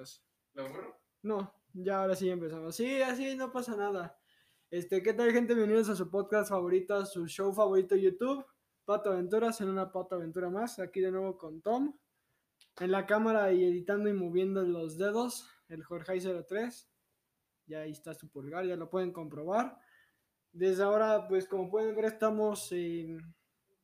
[0.00, 0.22] podcast.
[0.54, 1.00] ¿Lo borro?
[1.22, 2.74] No, ya ahora sí empezamos.
[2.74, 4.18] Sí, así no pasa nada.
[4.70, 5.54] Este, ¿qué tal gente?
[5.54, 8.44] Bienvenidos a su podcast favorito, a su show favorito YouTube,
[8.84, 11.98] Pato Aventuras, en una Pato Aventura más, aquí de nuevo con Tom,
[12.78, 16.88] en la cámara y editando y moviendo los dedos, el Jorge 03,
[17.66, 19.76] ya ahí está su pulgar, ya lo pueden comprobar.
[20.52, 23.34] Desde ahora, pues como pueden ver, estamos en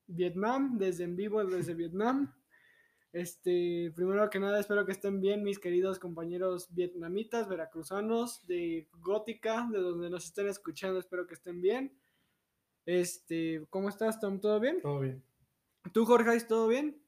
[0.06, 2.32] Vietnam, desde en vivo desde Vietnam.
[3.16, 9.66] Este, primero que nada, espero que estén bien mis queridos compañeros vietnamitas, veracruzanos, de Gótica,
[9.72, 11.98] de donde nos estén escuchando, espero que estén bien.
[12.84, 14.38] Este, ¿cómo estás, Tom?
[14.38, 14.82] ¿Todo bien?
[14.82, 15.22] Todo bien.
[15.94, 17.00] ¿Tú, Jorge, todo bien?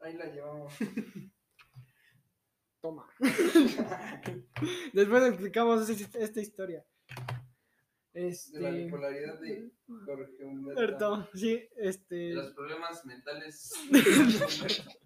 [0.00, 0.72] Ahí la llevamos.
[2.80, 3.06] Toma.
[4.92, 6.84] Después explicamos es- esta historia.
[8.12, 9.70] Este, De la bipolaridad de
[10.04, 11.28] Jorge Humberto.
[11.34, 13.72] Sí, De este, los problemas mentales.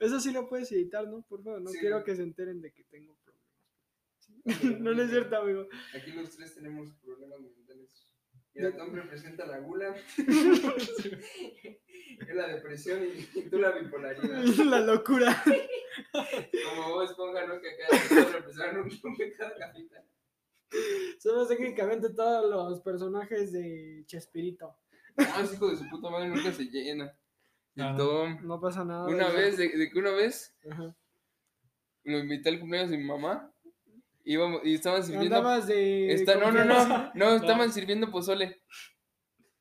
[0.00, 1.22] eso sí lo puedes editar, ¿no?
[1.22, 1.78] Por favor, no Sí.
[1.78, 4.44] quiero que se enteren de que tengo problemas.
[4.80, 5.66] no, no es cierto, amigo.
[5.94, 8.12] Aquí los tres tenemos problemas mentales.
[8.54, 9.96] Mira, Tom representa la gula.
[10.16, 10.62] es
[12.34, 14.44] la depresión y, y tú la bipolaridad.
[14.64, 15.42] La locura.
[16.12, 17.60] Como vos Esponja, ¿no?
[17.60, 17.88] Que acá
[18.32, 18.88] representan un
[19.36, 20.04] cada capitán.
[21.18, 24.76] Somos técnicamente todos los personajes de Chespirito.
[25.16, 27.16] No, ese hijo de su puta madre nunca se llena.
[27.76, 27.96] Y Ah, no.
[27.96, 28.38] Tom.
[28.46, 29.06] No pasa nada.
[29.06, 30.94] Una vez, de, de que una vez Ajá.
[32.04, 33.52] lo invité al cumpleaños de mi mamá.
[34.24, 35.36] Íbamos, y estaban sirviendo.
[35.36, 36.12] Andabas de.
[36.12, 38.62] Está, no, no, no, no, estaban sirviendo pozole.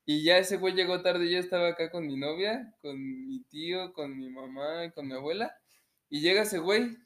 [0.05, 3.93] Y ya ese güey llegó tarde, yo estaba acá con mi novia, con mi tío,
[3.93, 5.55] con mi mamá y con mi abuela.
[6.09, 6.97] Y llega ese güey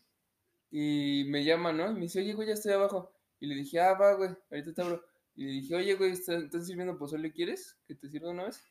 [0.71, 1.91] y me llama, ¿no?
[1.91, 3.11] Y me dice, oye, güey, ya estoy abajo.
[3.39, 5.03] Y le dije, ah, va, güey, ahorita te abro.
[5.35, 8.61] Y le dije, oye, güey, ¿estás, estás sirviendo pozole, quieres que te sirva una vez?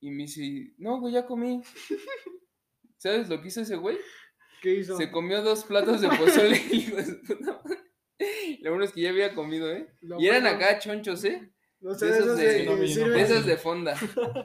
[0.00, 1.62] Y me dice, no, güey, ya comí.
[2.96, 3.96] ¿Sabes lo que hizo ese güey?
[4.62, 4.96] ¿Qué hizo?
[4.96, 7.62] Se comió dos platos de pozole, hijo de puta.
[8.60, 9.94] Lo bueno es que ya había comido, ¿eh?
[10.00, 11.52] Lo Y eran bueno- acá chonchos, ¿eh?
[11.80, 13.94] O sea, de esos esos, de- de, no, no, sirven, De esas de fonda.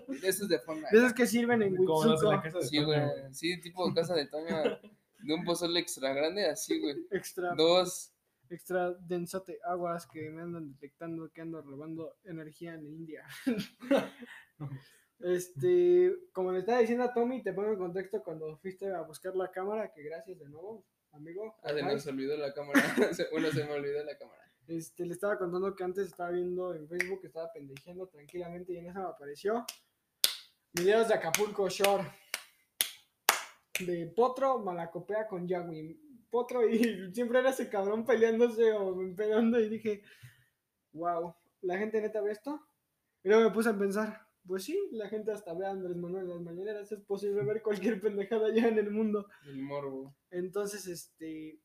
[0.07, 0.87] De esos de fonda.
[0.91, 2.43] de esos que sirven en Huitzuco.
[2.61, 3.01] Sí, güey.
[3.31, 4.79] Sí, tipo casa de Toño.
[5.23, 6.95] De un pozole extra grande, así, güey.
[7.09, 8.12] Extra, Dos.
[8.53, 13.25] Extra densote aguas que me andan detectando que ando robando energía en India.
[15.19, 19.33] Este, como le estaba diciendo a Tommy, te pongo en contexto cuando fuiste a buscar
[19.37, 21.55] la cámara, que gracias de nuevo, amigo.
[21.63, 22.81] Ah, se nos olvidó la cámara.
[23.31, 24.51] Bueno, se me olvidó la cámara.
[24.67, 28.77] Este, le estaba contando que antes estaba viendo en Facebook que estaba pendejeando tranquilamente y
[28.77, 29.65] en eso me apareció
[30.73, 32.03] videos de Acapulco Shore
[33.79, 35.99] de Potro Malacopea con Yagui.
[36.33, 36.79] Potro y
[37.13, 40.01] siempre era ese cabrón peleándose o peleando y dije,
[40.93, 42.59] wow, ¿la gente neta ve esto?
[43.23, 46.23] Y luego me puse a pensar, pues sí, la gente hasta ve a Andrés Manuel
[46.23, 49.27] en las mañaneras, es posible ver cualquier pendejada ya en el mundo.
[49.45, 50.15] El morbo.
[50.31, 51.61] Entonces, este.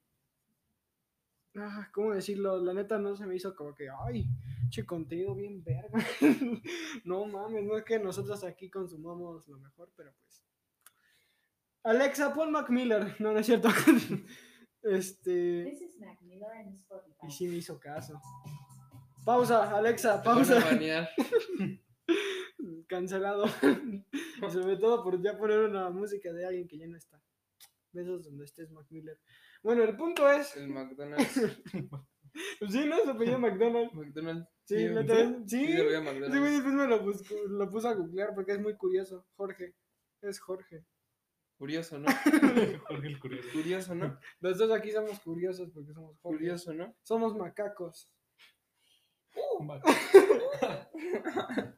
[1.56, 2.62] ah, ¿Cómo decirlo?
[2.62, 4.26] La neta no se me hizo como que, ay,
[4.68, 5.98] che, contenido bien verga.
[7.04, 10.44] no mames, no es que nosotros aquí consumamos lo mejor, pero pues.
[11.84, 13.16] Alexa, Paul Mac Miller.
[13.18, 13.70] No, no es cierto.
[14.82, 15.64] este.
[15.64, 17.26] This is Mac Miller and Spotify.
[17.26, 18.20] Y sí me hizo caso.
[19.24, 20.62] Pausa, Alexa, pausa.
[22.88, 23.46] Cancelado.
[24.52, 27.20] Sobre todo por ya poner una música de alguien que ya no está.
[27.92, 29.18] Besos donde estés, Mac Miller.
[29.62, 30.56] Bueno, el punto es.
[30.56, 31.40] El McDonald's.
[32.70, 32.96] Sí, ¿no?
[33.02, 33.92] Se apellida McDonald's.
[33.94, 34.46] McDonald's.
[34.64, 34.94] Sí, Sí, ¿sí?
[35.46, 35.66] sí.
[35.66, 36.30] Sí, McDonald's.
[36.52, 39.26] después me lo, buscó- lo puse a googlear porque es muy curioso.
[39.34, 39.74] Jorge.
[40.20, 40.84] Es Jorge.
[41.58, 42.06] Curioso, ¿no?
[42.88, 43.48] Jorge el Curioso.
[43.52, 44.18] Curioso, ¿no?
[44.40, 46.38] Los dos aquí somos curiosos porque somos Jorge.
[46.38, 46.94] Curioso, ¿no?
[47.02, 48.10] Somos macacos.
[49.68, 49.80] Va.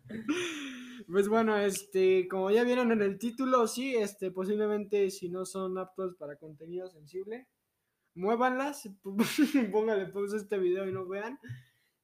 [1.07, 5.77] Pues bueno, este, como ya vieron en el título, sí, este, posiblemente si no son
[5.77, 7.49] aptos para contenido sensible,
[8.15, 8.89] muévanlas,
[9.73, 11.41] póngale pausa a este video y no vean.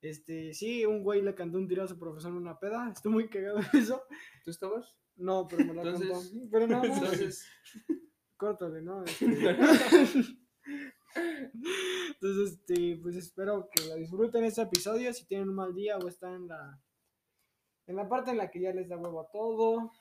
[0.01, 3.13] Este, sí, un güey le cantó un tiro a su profesor en una peda, estuvo
[3.13, 4.03] muy cagado eso.
[4.45, 4.97] ¿Tú estabas?
[5.17, 6.49] No, pero me lo Entonces- contó.
[6.51, 7.47] Pero no, Entonces,
[8.37, 9.05] córtale, ¿no?
[9.17, 10.37] Este,
[12.09, 15.13] Entonces, este, pues espero que lo disfruten este episodio.
[15.15, 16.81] Si tienen un mal día o están en la,
[17.87, 19.93] en la parte en la que ya les da huevo a todo,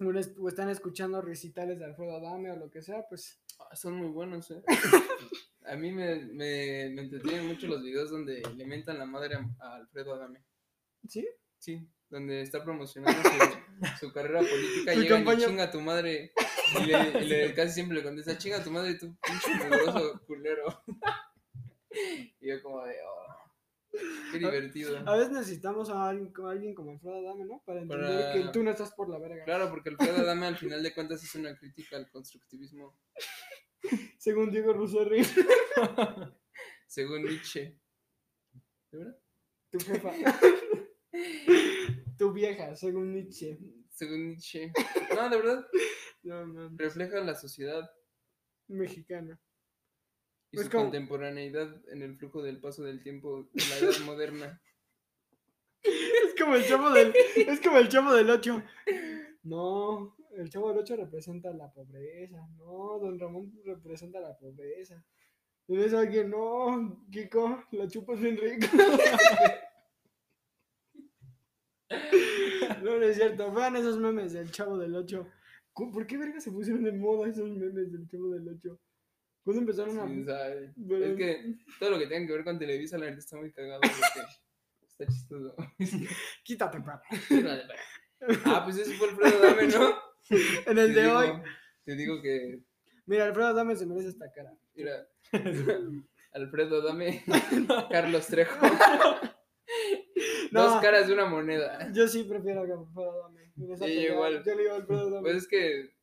[0.00, 3.76] o, les- o están escuchando recitales de Alfredo Adame o lo que sea, pues ah,
[3.76, 4.62] son muy buenos, ¿eh?
[5.66, 9.74] A mí me, me, me entretienen mucho los videos donde le mentan la madre a
[9.76, 10.44] Alfredo Adame.
[11.08, 11.26] sí.
[11.58, 16.32] Sí, donde está promocionando su, su carrera política Su y chinga a tu madre.
[16.80, 20.22] Y, le, y le- casi siempre le contesta, chinga a tu madre, tu pinche mugroso
[20.26, 20.82] culero.
[22.40, 24.00] Y yo como de, oh,
[24.32, 24.98] qué divertido.
[25.08, 27.62] A veces necesitamos a alguien, como- alguien como Alfredo Adame, ¿no?
[27.64, 29.44] Para entender Para- que tú no estás por la verga.
[29.44, 32.96] Claro, porque Alfredo Adame al final de cuentas es una crítica al constructivismo.
[34.18, 35.08] Según Diego Rousseau,
[36.88, 37.78] Según Nietzsche.
[38.90, 39.18] ¿De verdad?
[39.70, 40.10] tu jefa.
[42.18, 43.58] Tu vieja, según Nietzsche.
[43.90, 44.72] Según Nietzsche.
[45.14, 45.66] No, de verdad.
[46.24, 47.82] No, no, Refleja la sociedad
[48.68, 49.38] mexicana.
[50.50, 53.98] y Es su como- contemporaneidad en el flujo del paso del tiempo de la edad
[54.06, 54.62] moderna.
[55.82, 58.62] Es como el chavo del, es como el chavo del 8.
[59.42, 62.48] No, el chavo del 8 representa la pobreza.
[62.56, 65.04] No, don Ramón representa la pobreza.
[65.68, 68.66] Y ves a alguien, no, Kiko, la chupas bien rico.
[72.84, 73.52] No, no es cierto.
[73.52, 75.26] Vean esos memes del chavo del 8.
[75.72, 78.78] Cu- ¿Por qué verga se pusieron de moda esos memes del chavo del 8?
[79.42, 80.06] ¿Cuándo empezaron a.?
[80.06, 80.24] Sí,
[81.02, 83.80] Es que todo lo que tenga que ver con Televisa, la verdad está muy cagado
[83.80, 84.30] porque
[84.86, 85.54] está chistoso.
[86.44, 87.02] Quítate, papá.
[88.46, 89.94] ah, pues ese fue Alfredo Dame, ¿no?
[90.66, 91.28] En el Te de digo- hoy.
[91.84, 92.60] Te digo que,
[93.06, 94.54] Mira, Alfredo Dame se merece esta cara.
[94.74, 95.06] mira,
[96.32, 97.22] Alfredo Dame,
[97.90, 98.66] Carlos Trejo.
[100.50, 100.62] No.
[100.64, 101.90] Dos caras de una moneda.
[101.92, 103.52] Yo sí prefiero a Alfredo Dame.
[103.56, 104.42] en esa Sí, igual.
[104.44, 105.20] Yo le digo Alfredo.
[105.20, 105.94] Pues es que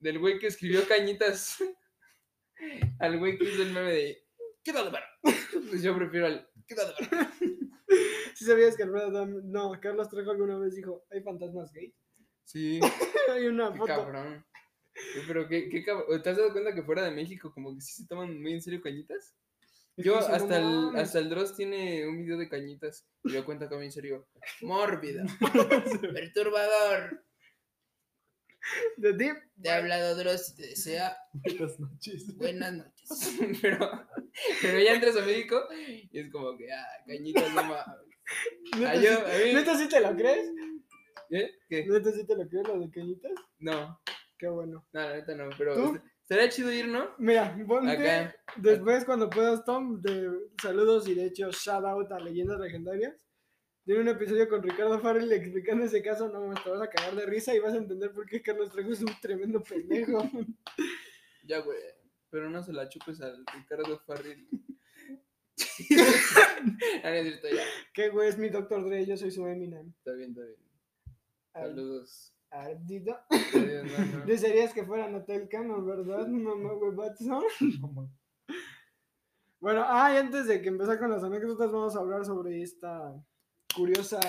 [0.00, 1.58] del güey que escribió Cañitas
[3.00, 4.26] al güey que hizo el meme de
[4.62, 5.06] quédate para.
[5.70, 7.32] Pues yo prefiero al quédate para.
[8.34, 9.40] Si sabías que Alfredo Dame.
[9.44, 11.94] No, Carlos Trejo alguna vez dijo: ¿hay fantasmas gay?
[12.44, 12.80] Sí,
[13.30, 13.86] Hay una qué foto.
[13.94, 14.44] cabrón.
[15.26, 16.20] Pero qué, qué cabrón.
[16.22, 18.60] ¿Te has dado cuenta que fuera de México como que sí se toman muy en
[18.62, 19.34] serio Cañitas?
[19.96, 21.02] Yo hasta "No el, mames".
[21.02, 24.26] hasta el Dross tiene un video de Cañitas y lo cuenta como en serio.
[24.62, 25.24] Mórbido,
[26.14, 27.22] perturbador.
[28.96, 29.28] De ti.
[29.62, 32.36] Te ha hablado Dross y te desea Buenas noches.
[32.36, 33.36] buenas noches.
[33.62, 34.08] pero,
[34.62, 35.62] pero ya entras a México
[36.10, 37.86] y es como que, ah, Cañitas no mames.
[38.78, 40.50] ¿Neta, Ah, yo- sí, ¿Neta sí te lo crees?
[41.30, 41.50] ¿Eh?
[41.68, 41.84] ¿Qué?
[41.86, 43.32] ¿Neta sí te lo crees lo de cañitas?
[43.58, 44.00] No,
[44.38, 44.84] Qué bueno.
[44.92, 46.00] no, la neta no, pero ¿Tú?
[46.24, 47.14] Estaría chido ir, ¿no?
[47.18, 47.92] Mira, ponte.
[47.92, 48.34] Acá.
[48.56, 50.30] Después, cuando puedas, Tom, de
[50.60, 53.14] saludos y de hecho, shout out a Leyendas Legendarias.
[53.84, 56.28] Tiene un episodio con Ricardo Farrell explicando ese caso.
[56.30, 58.92] No, te vas a cagar de risa y vas a entender por qué Carlos Trejo
[58.92, 60.22] es un tremendo pendejo.
[61.46, 61.78] Ya, güey.
[62.30, 64.48] Pero no se la chupes al Ricardo Farrell.
[67.04, 67.12] Ah,
[67.92, 68.84] que güey es mi Dr.
[68.86, 69.92] Dre, yo soy su Eminem.
[69.98, 70.56] Está bien, está bien.
[71.52, 72.33] Saludos.
[72.54, 73.18] No.
[74.26, 77.42] Desearías que fueran Hotel Cano, ¿verdad, mamá huevazo?
[79.60, 83.14] Bueno, ah, y antes de que empezar con las anécdotas, vamos a hablar sobre esta
[83.74, 84.20] curiosa.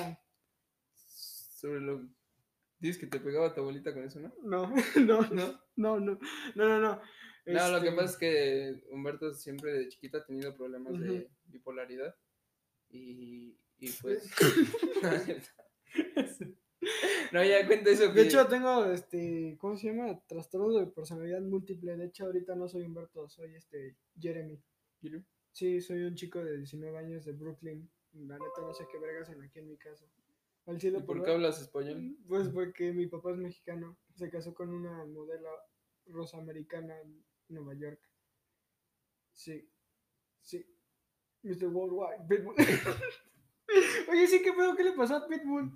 [0.96, 2.08] Sobre lo.
[2.80, 4.34] Dices que te pegaba tu abuelita con eso, ¿no?
[4.44, 5.60] No, no, ¿No?
[5.76, 6.20] no, no, no,
[6.56, 7.02] no, no.
[7.46, 11.30] No, lo que Este, pasa es que Humberto siempre de chiquito ha tenido problemas de
[11.46, 12.16] bipolaridad.
[12.90, 14.32] Y, y pues.
[17.32, 18.08] no, ya cuenta eso.
[18.08, 20.20] De que- hecho, tengo, este, ¿cómo se llama?
[20.28, 21.98] Trastorno de personalidad múltiple.
[21.98, 24.62] De hecho, ahorita no soy Humberto, soy este, Jeremy.
[25.52, 27.90] Sí, soy un chico de 19 años de Brooklyn.
[28.14, 30.06] La neta no sé qué vergas en aquí en mi casa.
[30.66, 32.18] Al ¿Y por por qué hablas español?
[32.28, 33.98] Pues porque mi papá es mexicano.
[34.16, 35.50] Se casó con una modelo
[36.08, 38.00] rosa americana en Nueva York.
[39.32, 39.70] Sí.
[40.42, 40.66] Sí.
[41.44, 41.68] Mr.
[41.68, 42.28] Worldwide.
[42.28, 42.56] Pitbull.
[44.10, 44.76] Oye, sí, ¿qué pedo?
[44.76, 45.72] ¿Qué le pasó a Pitbull?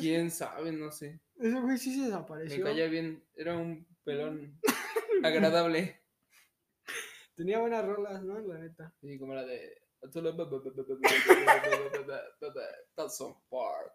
[0.00, 0.72] ¿Quién sabe?
[0.72, 1.20] No sé.
[1.38, 2.64] Ese güey sí se Me desapareció.
[2.64, 3.22] caía bien.
[3.34, 4.58] Era un pelón
[5.22, 6.00] agradable.
[7.34, 8.38] Tenía buenas rolas, ¿no?
[8.40, 8.94] La neta.
[9.00, 9.82] Sí, como la de.
[12.96, 13.92] That's so far.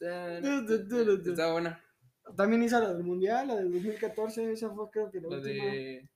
[0.00, 1.84] Estaba buena.
[2.36, 4.52] También hizo la del Mundial, la del 2014.
[4.52, 5.64] Esa fue creo que la, La última.
[5.64, 6.08] de.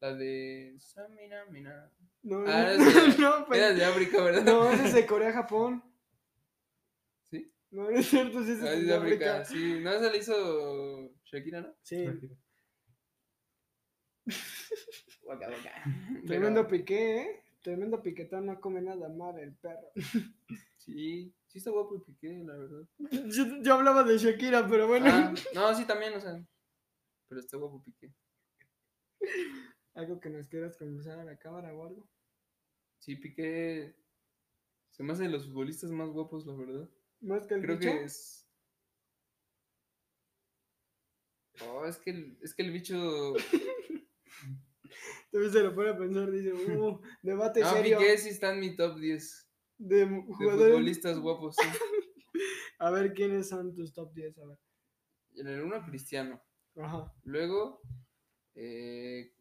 [0.00, 0.76] La de.
[0.78, 1.90] Samina, mina.
[2.22, 4.44] No, Ah, no, no, pues- Era de África, ¿verdad?
[4.44, 5.82] no, es de Corea-Japón.
[7.72, 9.40] No, no es cierto, sí, Ah, es de África.
[9.40, 9.44] África.
[9.46, 11.74] Sí, no, esa la hizo Shakira, ¿no?
[11.82, 12.04] Sí.
[15.22, 15.72] Waka, waka.
[16.26, 17.44] Tremendo Pero, piqué, ¿eh?
[17.62, 19.90] Tremendo piquetón, no come nada mal el perro.
[20.84, 22.82] Sí, sí está guapo el Piqué, la verdad.
[23.28, 25.06] Yo, yo hablaba de Shakira, pero bueno.
[25.08, 26.44] Ah, no, sí, también, o sea.
[27.28, 28.12] Pero está guapo Piqué.
[29.94, 32.08] Algo que nos quieras conversar a la cámara o algo.
[32.98, 33.94] Sí, Piqué.
[34.90, 36.88] Se me hace de los futbolistas más guapos, la verdad.
[37.22, 37.90] Más que el Creo bicho.
[37.90, 38.46] que es.
[41.66, 43.34] Oh, es que el, es que el bicho.
[45.30, 48.60] También se lo pone a pensar, dice, uh, debate No, serio Piqué sí está en
[48.60, 49.48] mi top 10
[49.78, 50.72] de de jugadores.
[50.74, 51.56] futbolistas guapos.
[51.56, 51.66] Sí.
[52.78, 54.58] A ver quiénes son tus top 10, a ver.
[55.36, 56.42] En el 1, Cristiano.
[56.76, 57.14] Ajá.
[57.22, 57.80] Luego.
[58.56, 59.32] Eh...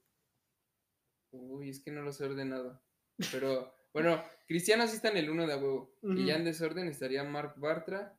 [1.32, 2.84] Uy, es que no los he ordenado.
[3.32, 5.96] Pero, bueno, Cristiano sí está en el 1 de a huevo.
[6.02, 8.18] Y ya en desorden estaría Mark Bartra,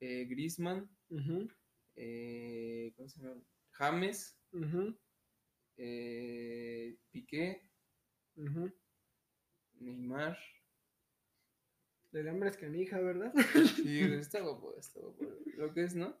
[0.00, 1.48] eh, Griezmann, ujú,
[1.96, 3.42] eh, ¿cómo se llama?
[3.72, 4.38] James,
[5.76, 7.68] eh, Piqué.
[9.80, 10.38] Neymar.
[12.12, 13.32] El hambre es canija, ¿verdad?
[13.76, 15.24] Sí, está guapo, está guapo.
[15.56, 16.20] Lo que es, ¿no?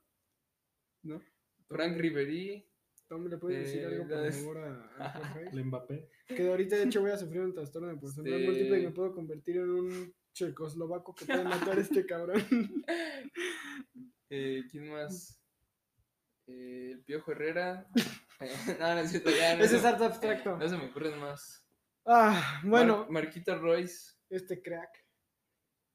[1.02, 1.20] ¿No?
[1.66, 2.69] Frank Ribery.
[3.10, 5.48] Tom, ¿le puedes decir Eh, algo, por de- favor, a, a Jorge?
[5.52, 6.08] El Mbappé.
[6.28, 8.44] Que ahorita, de hecho, voy a sufrir un trastorno de personalidad Sí.
[8.46, 12.40] múltiple y me puedo convertir en un checoslovaco que puede matar a este cabrón.
[14.32, 15.42] Eh, ¿Quién más?
[16.46, 17.84] Eh, el Piojo Herrera.
[18.38, 18.48] Eh,
[18.78, 19.56] no, no es cierto, ya.
[19.56, 20.56] No, Ese es arte abstracto.
[20.56, 21.66] no se me ocurren más.
[22.06, 24.12] Ah, bueno, Mar- Marquito Royce.
[24.28, 24.88] este crack.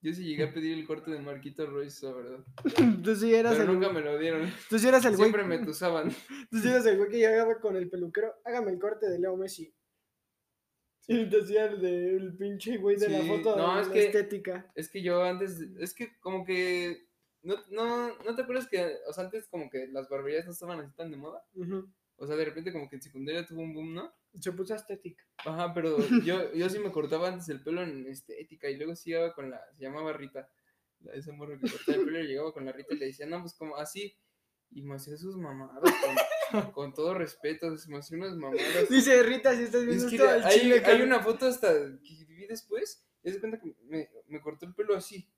[0.06, 2.40] Yo sí llegué a pedir el corte de Marquito Royce, la verdad.
[3.04, 4.52] Tú sí eras Pero el, nunca me lo dieron.
[4.70, 5.32] tú sí eras el güey.
[5.32, 6.10] Siempre me tusaban.
[6.52, 8.36] Tú sí eras el güey que llegaba con el peluquero.
[8.46, 9.74] Hágame el corte de Leo Messi.
[11.08, 14.06] Y te hacía el del pinche güey de la foto no, de es la que-
[14.06, 14.72] estética.
[14.76, 17.08] Es que yo antes, es que como que,
[17.42, 20.80] no, no, ¿no te acuerdas que, o sea, antes como que las barberías no estaban
[20.82, 21.44] así tan de moda?
[21.56, 21.92] Ujú.
[22.18, 24.14] O sea, de repente como que en secundaria tuvo un boom, ¿no?
[24.40, 25.24] Se puso estética.
[25.38, 29.12] Ajá, pero yo, yo sí me cortaba antes el pelo en estética y luego sí
[29.12, 30.50] iba con la, se llamaba Rita,
[31.00, 33.26] la esa morra que cortaba el pelo y llegaba con la Rita y le decía,
[33.26, 34.18] no, pues como así,
[34.72, 35.82] y me hacía sus mamadas,
[36.52, 38.90] con, con todo respeto, se me hacía unas mamadas.
[38.90, 41.72] Dice Rita, si estás Es viendo que esto al hay, chile, hay una foto hasta
[41.74, 45.30] que vi después, y se cuenta que me, me cortó el pelo así.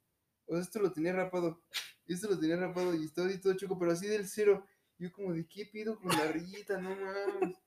[0.46, 1.62] O sea, esto lo tenía rapado.
[2.08, 4.66] Esto lo tenía rapado y estaba ahí todo choco, pero así del cero.
[5.00, 7.58] Yo como de qué pido con la rillita, no mames.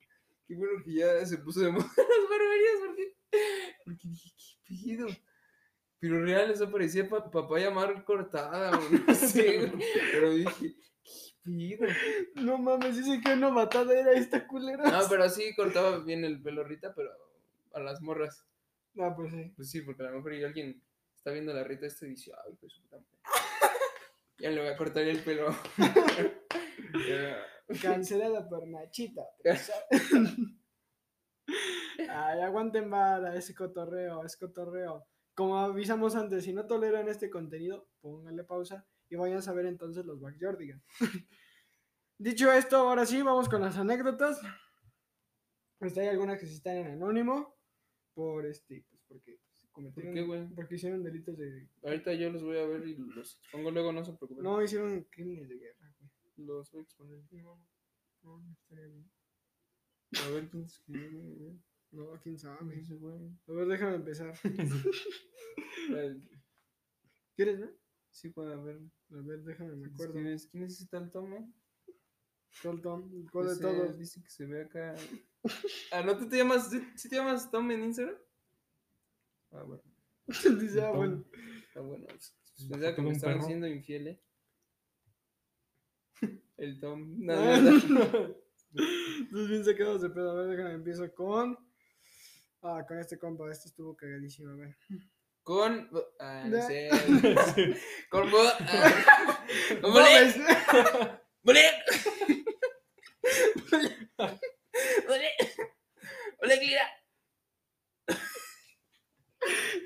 [0.47, 3.17] Qué bueno que ya se puso de moda las barberías, porque,
[3.85, 5.07] porque dije, ¿qué pido?
[6.01, 9.71] Pero real, eso parecía pa- papaya mar cortada, o no sé.
[10.13, 11.87] Pero dije, ¿qué pido?
[12.37, 14.91] No mames, dice que una matada era esta culera.
[14.91, 17.11] No, pero así cortaba bien el pelo Rita, pero
[17.75, 18.45] a las morras.
[18.99, 19.53] Ah, pues sí.
[19.55, 20.83] Pues sí, porque a lo mejor alguien
[21.15, 23.09] está viendo la Rita esto y dice, ay, pues puta madre".
[24.39, 25.55] Ya le voy a cortar el pelo.
[27.83, 29.23] Cancelada por Nachita.
[32.09, 35.07] Ay, aguanten vara, ese cotorreo, es cotorreo.
[35.35, 40.05] Como avisamos antes, si no toleran este contenido, pónganle pausa y vayan a ver entonces
[40.05, 40.83] los Backyardigans.
[42.19, 44.41] Dicho esto, ahora sí, vamos con las anécdotas.
[45.81, 47.57] Este, hay algunas que sí están en anónimo,
[48.13, 50.47] por este, pues porque pues, cometieron, qué, güey?
[50.55, 51.69] porque hicieron delitos de...
[51.83, 54.45] Ahorita yo los voy a ver y los expongo luego, no se preocupen.
[54.45, 55.97] No, hicieron crímenes de guerra.
[56.41, 57.23] Los voy a exponer.
[57.33, 57.67] No,
[58.23, 59.11] no, no estaría bien.
[60.25, 61.61] A ver quién escribió, güey.
[61.93, 62.79] No, quién sabe.
[62.81, 63.31] Ese güey.
[63.49, 64.33] A ver, déjame empezar.
[67.37, 67.71] ¿Quieres, no?
[68.11, 68.81] Sí, puede haber.
[69.11, 70.15] A ver, déjame, me acuerdo.
[70.15, 71.53] ¿Quién es, ¿Quién es ese tal Tome?
[72.63, 73.99] Colton, ¿cuál de todos?
[73.99, 74.95] Dice que se ve acá.
[75.91, 78.15] Ah, ¿no tú te llamas, sí, sí te llamas Tom en Instagram?
[79.53, 79.83] Ah, bueno.
[80.61, 80.97] Dice, ah, Tom.
[80.99, 81.25] bueno.
[81.75, 82.05] Ah, bueno.
[82.09, 84.21] pues, Pues, Pensaba que me estaban siendo infiel, ¿eh?
[86.61, 87.17] El Tom.
[87.27, 87.35] No.
[88.73, 90.31] Estás bien sacados de pedo.
[90.31, 91.59] A ver, déjame, empiezo con.
[92.63, 94.77] Ah, con este compa, este estuvo cagadísimo, a ver.
[95.43, 95.91] Con.
[96.21, 96.89] Ah, no sé.
[98.11, 98.31] Con.
[98.31, 99.45] bo- ah,
[99.81, 100.35] Con bolé.
[101.43, 101.63] Bolé.
[105.09, 105.31] Bolé.
[106.41, 106.83] Bolé, Clira.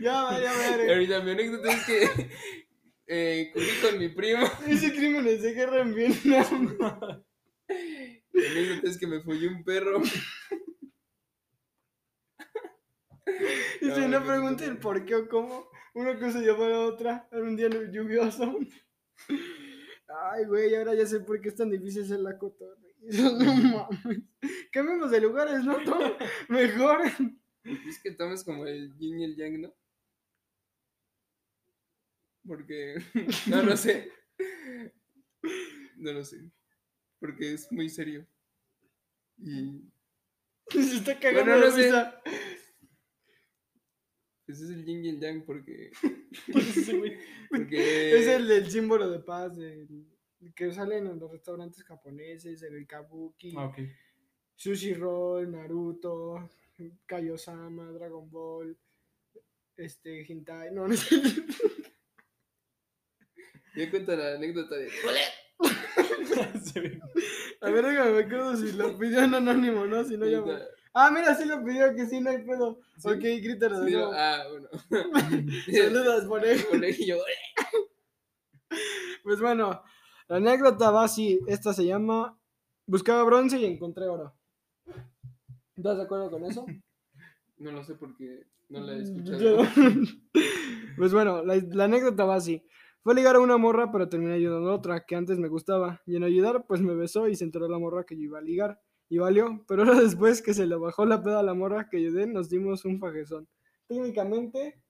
[0.00, 0.92] ya, va, ya, Y madre.
[0.92, 2.30] Ahorita mi anécdota es que.
[3.06, 4.46] Eh, cubrí con mi primo.
[4.66, 6.78] Ese crímenes de guerra en Vietnam.
[7.68, 10.00] Anécdota es que me follé un perro.
[13.80, 14.80] Dice, No, no no, pregunten no.
[14.80, 15.68] por qué o cómo.
[15.94, 17.28] Una cosa llevó a la otra.
[17.30, 18.58] Era un día lluvioso.
[20.08, 22.80] Ay, güey, ahora ya sé por qué es tan difícil hacer la cotorra.
[23.06, 24.22] No mames.
[24.72, 25.76] Cambiemos de lugares, ¿no?
[26.48, 27.02] Mejor.
[27.86, 29.74] Es que Tom es como el yin y el yang, ¿no?
[32.46, 32.96] Porque.
[33.48, 34.10] No lo sé.
[35.96, 36.50] No lo sé.
[37.20, 38.26] Porque es muy serio.
[39.38, 39.90] Y.
[40.70, 41.84] Se está cagando Bueno, no sé.
[41.84, 42.22] risa.
[44.46, 45.90] Pues es el yin y el yang porque.
[46.74, 47.16] Sí, güey.
[47.48, 49.52] porque Es el del símbolo de paz,
[50.56, 53.72] que salen en los restaurantes japoneses, en el kabuki, Ah,
[54.56, 56.50] sushi roll, Naruto,
[57.06, 58.76] Kaiosama, Dragon Ball,
[59.76, 61.16] este, hentai, no, no sé.
[63.76, 64.88] Yo cuento la anécdota de.
[67.60, 70.04] A ver, déjame, me acuerdo si lo pidió en anónimo, ¿no?
[70.04, 70.42] Si no, ya...
[70.92, 72.78] Ah, mira, sí lo pidió, que sí, no hay pedo.
[72.98, 73.08] ¿Sí?
[73.08, 74.12] Ok, grítalo de sí, nuevo.
[74.14, 74.68] Ah, bueno.
[75.72, 76.62] Saludos por ahí.
[76.62, 77.18] Colegio.
[79.22, 79.82] Pues bueno,
[80.28, 81.40] la anécdota va así.
[81.48, 82.38] Esta se llama
[82.86, 84.36] Buscaba bronce y encontré oro.
[85.76, 86.66] ¿Estás de acuerdo con eso?
[87.58, 89.38] No lo sé porque no la he escuchado.
[89.40, 89.58] Yo-
[90.96, 92.64] pues bueno, la, la anécdota va así.
[93.04, 96.02] Fue a ligar a una morra, pero terminé ayudando a otra que antes me gustaba.
[96.06, 98.42] Y en ayudar, pues me besó y se enteró la morra que yo iba a
[98.42, 98.80] ligar.
[99.10, 99.64] y valió.
[99.68, 102.48] Pero ahora después que se le bajó la peda a la morra que ayudé, nos
[102.50, 103.46] dimos un fajezón.
[103.86, 104.82] Técnicamente,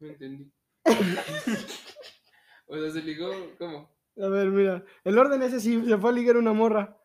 [0.00, 0.52] No entendí.
[2.66, 3.90] o sea, se ligó, ¿cómo?
[4.16, 6.98] a ver, mira, el orden ese sí, se fue a ligar una morra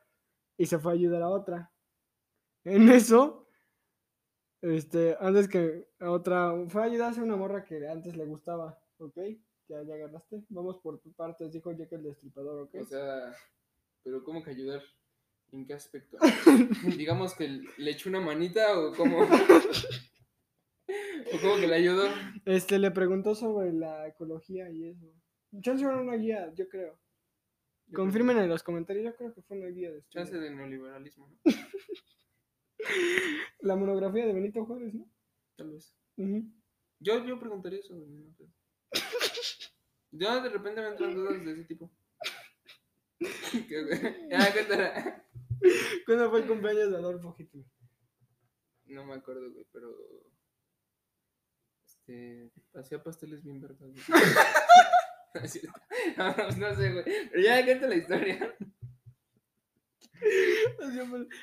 [0.57, 1.71] y se fue a ayudar a otra.
[2.65, 3.47] En eso,
[4.61, 8.79] este, antes que a otra, fue a ayudarse a una morra que antes le gustaba,
[8.99, 9.17] ¿ok?
[9.67, 10.43] Ya, ya agarraste.
[10.49, 12.75] Vamos por partes, dijo Jack el destripador, ¿ok?
[12.81, 13.35] O sea,
[14.03, 14.83] pero ¿cómo que ayudar?
[15.51, 16.17] ¿En qué aspecto?
[16.97, 19.19] Digamos que le echó una manita o cómo.
[19.23, 19.27] o
[21.41, 22.07] cómo que le ayudó.
[22.45, 25.13] Este, le preguntó sobre la ecología y eso.
[25.61, 26.99] Chance era una guía, yo creo.
[27.93, 30.25] Confirmen en los comentarios, yo creo que fue una guía de estudio.
[30.25, 31.37] Chance de neoliberalismo, ¿no?
[33.61, 35.07] La monografía de Benito Juárez, ¿no?
[35.55, 35.95] Tal vez.
[36.99, 37.95] Yo, yo preguntaría eso.
[37.95, 38.33] no.
[40.17, 41.91] Yo de repente me entran dudas de ese tipo.
[44.33, 45.25] Ah, cuéntala.
[46.05, 47.65] ¿Cuándo fue el cumpleaños de Adolfo Hitler?
[48.87, 49.95] No me acuerdo, güey, pero.
[51.85, 52.51] Este.
[52.73, 53.89] Hacía pasteles bien vergas.
[55.33, 55.73] Así está.
[56.17, 57.05] No, no sé, güey.
[57.31, 58.55] Pero ya cuenta la historia.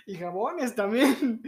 [0.06, 1.42] Y jabones también.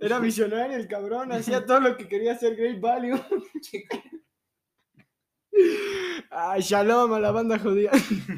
[0.00, 3.18] Era visionario el cabrón, hacía todo lo que quería hacer Great Value.
[6.30, 7.90] Ay, shalom a la banda judía.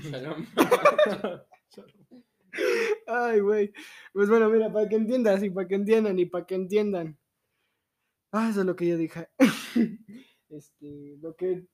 [0.02, 0.47] Shalom.
[3.06, 3.73] Ay, güey.
[4.12, 7.18] Pues bueno, mira, para que entiendas y para que entiendan y para que entiendan.
[8.32, 9.28] Ah, eso es lo que yo dije.
[10.52, 11.64] Este, lo que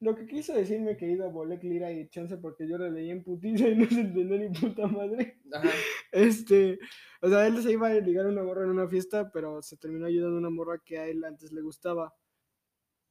[0.00, 3.68] lo que quiso decirme querido Bolek Lira y Chance porque yo lo leí en putiza
[3.68, 5.40] y no se entendió ni puta madre.
[5.52, 5.70] Ajá.
[6.12, 6.78] Este,
[7.22, 9.76] o sea, él se iba a ligar a una morra en una fiesta, pero se
[9.76, 12.12] terminó ayudando a una morra que a él antes le gustaba.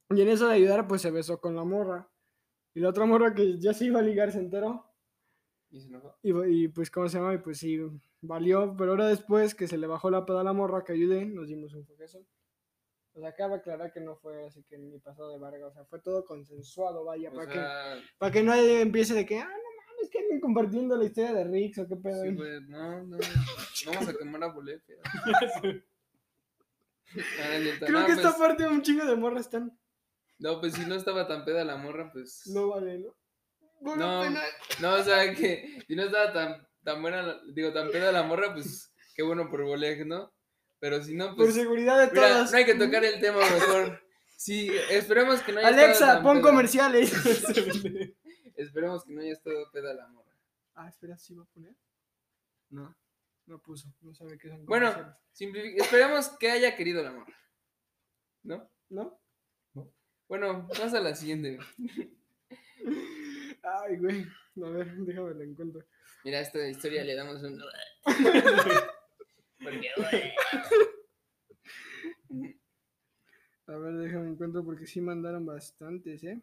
[0.09, 2.07] Y en eso de ayudar, pues se besó con la morra.
[2.75, 4.85] Y la otra morra que ya se iba a ligar se enteró.
[5.71, 6.15] Y se enojó.
[6.21, 7.33] Y, y, pues, ¿cómo se llama?
[7.33, 7.79] Y pues sí,
[8.21, 8.75] valió.
[8.77, 11.47] Pero ahora después que se le bajó la peda a la morra que ayudé, nos
[11.47, 12.25] dimos un foquezo.
[13.13, 15.67] O sea, cabe aclarar que no fue así que ni pasado de verga.
[15.67, 17.31] O sea, fue todo consensuado, vaya.
[17.31, 17.59] Para, que,
[18.17, 21.45] para que nadie empiece de que, ah, no mames, que anden compartiendo la historia de
[21.45, 22.21] Rix o qué pedo.
[22.23, 23.17] sí, güey, no, no.
[23.17, 25.09] No vamos a quemar a cierto,
[27.85, 29.79] Creo que esta pues, parte un chingo de morras están.
[30.39, 32.43] No, pues si no estaba tan peda la morra, pues.
[32.47, 33.15] No vale, ¿no?
[33.95, 34.41] No, pena.
[34.81, 38.53] no, o sea, que si no estaba tan, tan buena, digo, tan peda la morra,
[38.53, 40.33] pues qué bueno por Boleg, ¿no?
[40.79, 41.55] Pero si no, Por pues.
[41.55, 42.51] seguridad de Mira, todos.
[42.51, 44.01] no hay que tocar el tema mejor.
[44.37, 46.43] Sí, esperemos que no haya estado Alexa, tan pon peda.
[46.49, 47.13] comerciales.
[48.55, 50.31] Esperemos que no haya estado peda la morra.
[50.75, 51.73] ah, espera, ¿sí va a poner?
[52.69, 52.95] No,
[53.47, 53.87] no puso.
[54.01, 55.15] No sabe qué son Bueno.
[55.77, 57.35] esperemos que haya querido la morra.
[58.43, 58.69] ¿No?
[58.89, 59.19] ¿No?
[60.27, 61.59] Bueno, pasa a la siguiente.
[63.63, 64.25] Ay, güey.
[64.63, 65.85] A ver, déjame lo encuentro.
[66.23, 67.61] Mira, esta historia le damos un.
[69.59, 69.89] Porque,
[73.67, 76.39] A ver, déjame encuentro porque sí mandaron bastantes, ¿eh?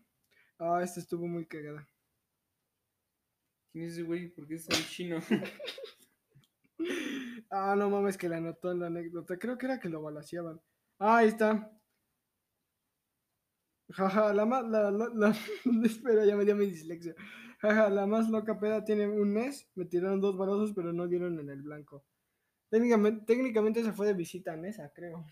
[0.58, 1.86] Ah, esta estuvo muy cagada.
[3.70, 4.28] ¿Quién es ese güey?
[4.28, 5.18] ¿Por qué es tan chino?
[7.54, 9.38] Ah, no mames, que la anotó en la anécdota.
[9.38, 10.58] Creo que era que lo balaseaban.
[10.98, 11.70] Ah, ahí está.
[13.92, 14.64] Jaja, la más.
[14.68, 15.36] La, la, la-
[15.86, 17.14] Espera, ya me dio mi dislexia.
[17.60, 19.68] Jaja, la más loca peda tiene un mes.
[19.74, 22.04] Me tiraron dos balazos, pero no dieron en el blanco.
[22.70, 25.24] Técnicamente, técnicamente se fue de visita a Nesa, creo.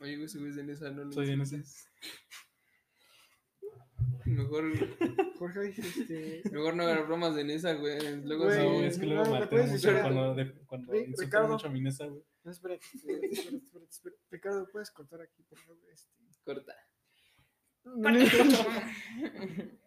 [0.00, 1.88] Oye, güey, ese güey es de Nesa, no lo Soy de insultes.
[4.26, 4.64] Mejor,
[5.38, 6.42] Jorge, este.
[6.52, 7.98] mejor no hagas bromas de Nesa, güey.
[8.24, 11.48] Luego Güey, No, es que luego no, puedes mucho a- cuando, de- cuando Ricardo.
[11.48, 12.22] mucho a mi Nesa, güey.
[12.44, 14.22] No, espérate, espérate, espérate, espérate, espérate.
[14.30, 15.78] Ricardo, ¿puedes cortar aquí, por favor?
[15.92, 16.08] Este...
[16.44, 16.74] corta.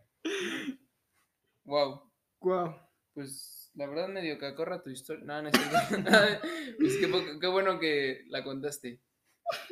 [1.65, 2.11] Guau.
[2.41, 2.75] wow.
[3.13, 5.23] Pues la verdad medio que corra tu historia.
[5.25, 5.55] No, no es
[6.79, 6.97] pues
[7.39, 8.99] qué, bueno que la contaste.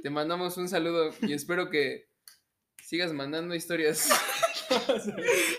[0.01, 2.07] Te mandamos un saludo y espero que
[2.81, 4.09] sigas mandando historias.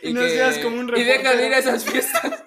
[0.02, 1.76] Y no seas como un Y deja de ir a reportero.
[1.76, 2.44] esas fiestas.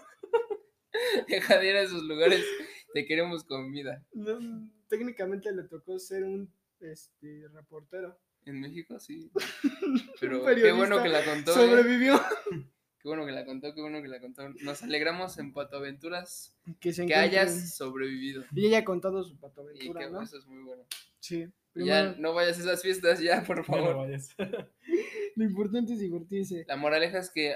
[1.28, 2.43] deja de ir a esos lugares.
[2.91, 4.04] Te queremos con vida.
[4.13, 4.39] No,
[4.88, 8.17] técnicamente le tocó ser un este, reportero.
[8.45, 9.31] En México sí.
[10.19, 11.51] Pero qué bueno que la contó.
[11.51, 11.55] ¿eh?
[11.55, 12.21] Sobrevivió.
[12.99, 14.49] Qué bueno que la contó, qué bueno que la contó.
[14.63, 18.43] Nos alegramos en Pato Aventuras Que, se que hayas sobrevivido.
[18.51, 20.23] Y ella ha contado su Y patoaventura, que ¿no?
[20.23, 20.84] eso es muy bueno.
[21.19, 21.45] Sí.
[21.75, 23.97] Y Ya no vayas a esas fiestas ya, por No, no favor.
[24.08, 24.29] vayas.
[25.36, 26.65] Lo importante es divertirse.
[26.67, 27.53] La moraleja es que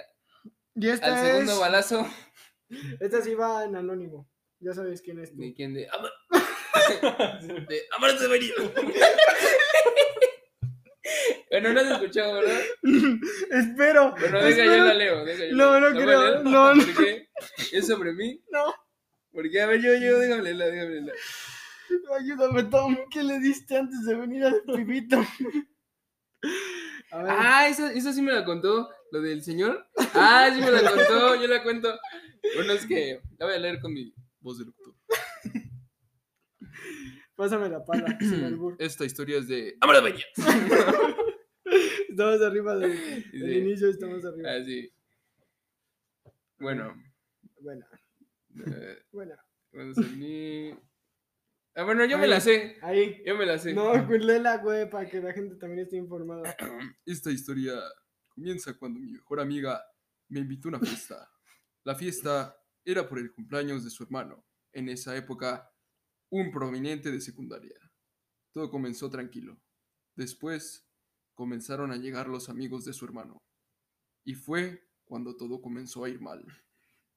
[0.75, 1.59] Y esta al segundo es...
[1.59, 2.07] balazo
[2.99, 4.29] Esta sí va en anónimo.
[4.59, 5.41] Ya sabes quién es tú.
[5.41, 6.11] de quien de "Ama-
[7.67, 8.71] de Amarte venido.
[11.51, 12.59] Bueno, no has escuchado, ¿verdad?
[13.51, 14.11] Espero.
[14.19, 16.85] Bueno, deja yo la leo, deja yo No, no a creo, leer, no, no.
[16.85, 17.27] ¿Por qué?
[17.71, 18.41] ¿Es sobre mí?
[18.51, 18.73] No.
[19.31, 21.13] Porque, a ver, yo, yo, déjame leerla, déjame leerla.
[22.19, 22.97] Ayúdame, Tom.
[23.11, 25.17] ¿Qué le diste antes de venir al pibito?
[27.11, 29.87] A ver, Ah, esa, esa sí me la contó, lo del señor.
[30.13, 31.97] Ah, sí me la contó, yo la cuento.
[32.55, 34.93] Bueno, es que la voy a leer con mi voz de locutor.
[37.35, 38.75] pásame la pala, sin albur.
[38.79, 39.75] Esta historia es de...
[39.79, 40.25] ¡Vámonos, Peña!
[42.09, 42.91] Estamos arriba del,
[43.31, 43.57] del Sí.
[43.59, 44.49] inicio, estamos arriba.
[44.51, 44.91] Ah, sí.
[46.59, 46.93] Bueno,
[47.61, 47.85] Bueno,
[48.65, 49.35] eh, bueno.
[49.93, 50.73] salí...
[51.75, 52.77] Ah, bueno, yo me la sé.
[52.81, 53.21] Ahí.
[53.25, 53.73] Yo me la sé.
[53.73, 56.43] No, pues léela, güey, para que la gente también esté informada.
[57.05, 57.75] Esta historia
[58.27, 59.81] comienza cuando mi mejor amiga
[60.27, 61.29] me invitó a una fiesta.
[61.85, 64.43] La fiesta era por el cumpleaños de su hermano,
[64.73, 65.71] en esa época
[66.29, 67.79] un prominente de secundaria.
[68.51, 69.61] Todo comenzó tranquilo.
[70.15, 70.88] Después
[71.39, 73.41] comenzaron a llegar los amigos de su hermano.
[74.25, 76.45] Y fue cuando todo comenzó a ir mal,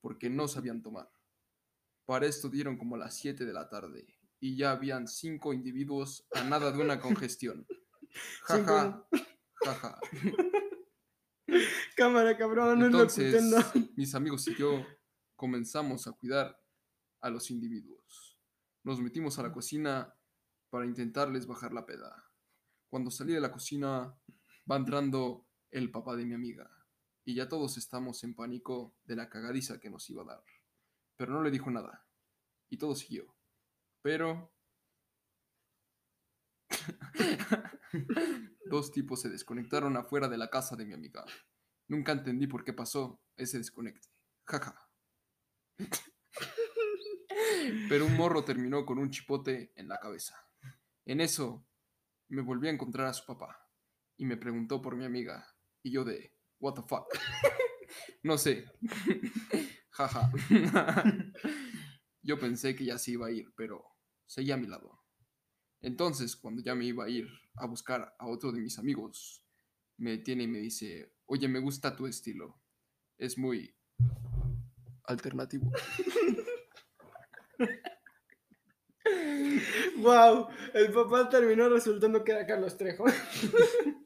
[0.00, 1.10] porque no sabían tomar.
[2.06, 4.06] Para esto dieron como las 7 de la tarde
[4.38, 7.66] y ya habían cinco individuos a nada de una congestión.
[8.44, 9.08] Jaja,
[9.64, 10.00] jaja.
[11.96, 13.92] Cámara, cabrón, no Entonces, es locutendo.
[13.96, 14.86] mis amigos y yo
[15.34, 16.56] comenzamos a cuidar
[17.20, 18.38] a los individuos.
[18.84, 20.14] Nos metimos a la cocina
[20.70, 22.31] para intentarles bajar la peda.
[22.92, 24.14] Cuando salí de la cocina,
[24.70, 26.70] va entrando el papá de mi amiga.
[27.24, 30.44] Y ya todos estamos en pánico de la cagadiza que nos iba a dar.
[31.16, 32.06] Pero no le dijo nada.
[32.68, 33.34] Y todo siguió.
[34.02, 34.52] Pero...
[38.66, 41.24] Dos tipos se desconectaron afuera de la casa de mi amiga.
[41.88, 44.10] Nunca entendí por qué pasó ese desconecte.
[44.44, 44.90] Jaja.
[47.88, 50.46] Pero un morro terminó con un chipote en la cabeza.
[51.06, 51.66] En eso
[52.32, 53.68] me volví a encontrar a su papá
[54.16, 55.46] y me preguntó por mi amiga.
[55.82, 57.06] Y yo de, what the fuck.
[58.22, 58.64] No sé.
[59.90, 60.32] Jaja.
[62.22, 63.84] Yo pensé que ya se iba a ir, pero
[64.26, 65.02] seguía a mi lado.
[65.82, 69.44] Entonces, cuando ya me iba a ir a buscar a otro de mis amigos,
[69.98, 72.62] me detiene y me dice, oye, me gusta tu estilo.
[73.18, 73.76] Es muy
[75.04, 75.70] alternativo.
[79.98, 83.04] Wow, el papá terminó resultando que era Carlos Trejo.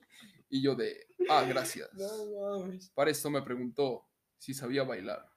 [0.48, 1.92] Y yo de, ah, gracias.
[1.94, 2.90] No mames.
[2.90, 5.28] Para esto me preguntó si sabía bailar.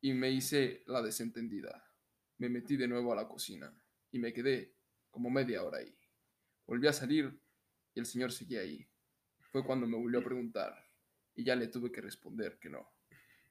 [0.00, 1.86] Y me hice la desentendida.
[2.38, 3.72] Me metí de nuevo a la cocina
[4.10, 4.74] y me quedé
[5.10, 5.96] como media hora ahí.
[6.66, 7.40] Volví a salir
[7.94, 8.88] y el señor seguía ahí.
[9.52, 10.74] Fue cuando me volvió a preguntar
[11.34, 12.90] y ya le tuve que responder que no.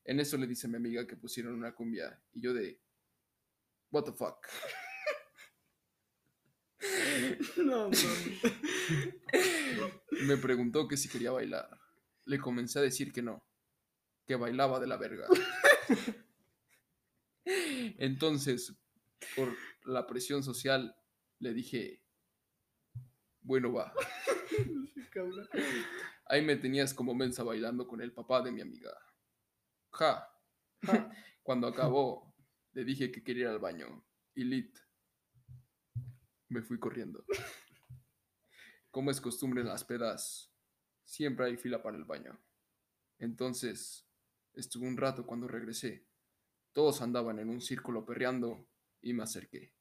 [0.03, 2.81] En eso le dice a mi amiga que pusieron una cumbia y yo de,
[3.91, 4.47] what the fuck.
[7.58, 7.89] No.
[10.28, 11.70] Me preguntó que si quería bailar.
[12.26, 13.44] Le comencé a decir que no,
[14.26, 15.28] que bailaba de la verga.
[17.46, 18.76] Entonces,
[19.36, 20.96] por la presión social,
[21.39, 22.04] le dije,
[23.41, 23.94] bueno va.
[26.26, 28.91] Ahí me tenías como mensa bailando con el papá de mi amiga.
[29.91, 30.30] Ja.
[30.84, 31.12] ja.
[31.44, 32.34] Cuando acabó,
[32.74, 34.06] le dije que quería ir al baño.
[34.36, 34.78] Y lit.
[36.51, 37.23] Me fui corriendo.
[38.91, 40.53] Como es costumbre en las pedas,
[41.05, 42.37] siempre hay fila para el baño.
[43.19, 44.05] Entonces,
[44.53, 46.09] estuve un rato cuando regresé.
[46.73, 48.67] Todos andaban en un círculo perreando
[49.01, 49.73] y me acerqué.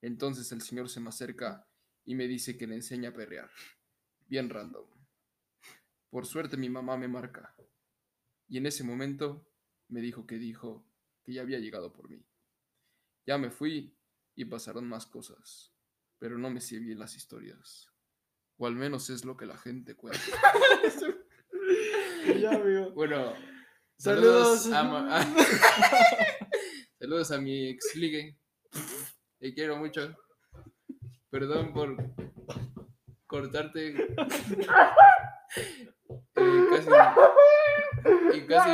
[0.00, 1.68] Entonces el señor se me acerca
[2.04, 3.52] y me dice que le enseña a perrear.
[4.26, 4.88] Bien random.
[6.08, 7.54] Por suerte mi mamá me marca.
[8.48, 9.48] Y en ese momento
[9.86, 10.84] me dijo que dijo
[11.22, 12.26] que ya había llegado por mí.
[13.26, 13.96] Ya me fui
[14.34, 15.72] y pasaron más cosas,
[16.20, 17.88] pero no me sé bien las historias.
[18.58, 20.20] O al menos es lo que la gente cuenta.
[22.38, 22.90] Ya, amigo.
[22.92, 23.32] Bueno,
[23.96, 24.64] Saludos.
[24.64, 25.26] saludos, a,
[26.98, 28.38] saludos a mi ex ligue.
[29.38, 30.14] Te quiero mucho.
[31.30, 31.96] Perdón por
[33.26, 33.88] cortarte.
[36.36, 36.90] Eh, casi.
[38.36, 38.70] Y casi.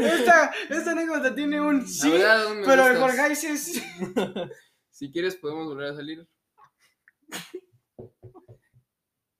[0.00, 2.96] Esta, esta anécdota tiene un sí, verdad, pero el.
[2.98, 3.82] Jorge es.
[4.90, 6.28] Si quieres, podemos volver a salir.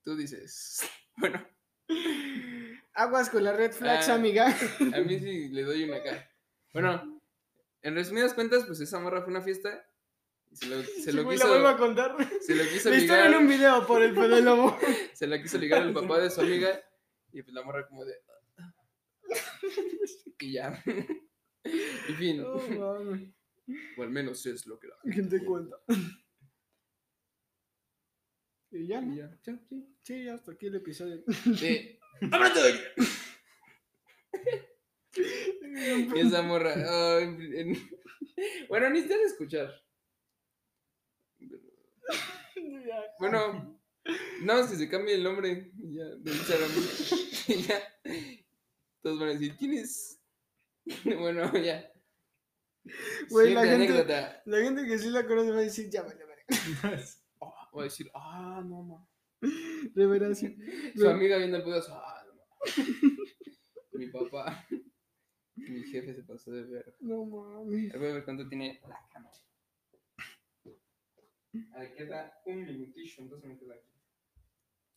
[0.03, 0.81] Tú dices.
[1.17, 1.47] Bueno,
[2.95, 4.15] Aguas con la red flags, Ah.
[4.15, 4.47] amiga.
[4.49, 6.31] a mí sí le doy una acá.
[6.73, 7.21] Bueno,
[7.83, 9.87] en resumidas cuentas, pues esa morra fue una fiesta.
[10.51, 11.45] Y se lo, se lo quiso.
[11.45, 12.17] La vuelvo a contar.
[12.41, 13.43] Se lo quiso historia en ligar.
[13.43, 14.79] un video por el Lobo.
[15.15, 16.81] Se la quiso ligar el papá de su amiga.
[17.33, 18.15] Y pues la morra como de.
[20.41, 20.83] Y ya.
[20.87, 22.43] En fin.
[22.79, 23.35] Mames.
[23.99, 24.97] O al menos es lo que la.
[25.13, 25.77] ¿Quién te cuenta?
[28.73, 29.15] Y ya, ¿no?
[29.15, 29.37] ya.
[29.43, 31.23] Sí, sí, sí, ya hasta aquí el episodio.
[31.27, 31.99] De.
[32.33, 32.69] ¡Ábrete de
[36.15, 36.21] aquí!
[36.21, 36.75] Esa morra.
[37.19, 37.91] ay, en-
[38.69, 39.71] Bueno, necesitas escuchar.
[43.19, 43.81] Bueno,
[44.43, 46.71] no, si se cambia el nombre ya, de Instagram.
[47.49, 47.83] y ya.
[49.03, 50.21] Todos van a decir, ¿quién es?
[51.05, 51.91] Bueno, ya.
[53.31, 54.43] Güey, la gente- anécdota.
[54.47, 56.45] La gente que sí la conoce va a decir, ya vale, vale.
[57.41, 59.09] Ah, Voy a decir, ah, no,
[59.95, 60.39] veras.
[60.39, 60.57] sí.
[60.97, 62.43] Su amiga viendo el pedazo, ah, no.
[63.93, 64.67] Mi papá.
[65.57, 66.97] Mi jefe se pasó de ver.
[67.01, 67.93] No mames.
[67.93, 69.37] Voy a ver cuánto tiene la cámara.
[71.75, 73.93] A ver, queda un minutillo, entonces me queda aquí.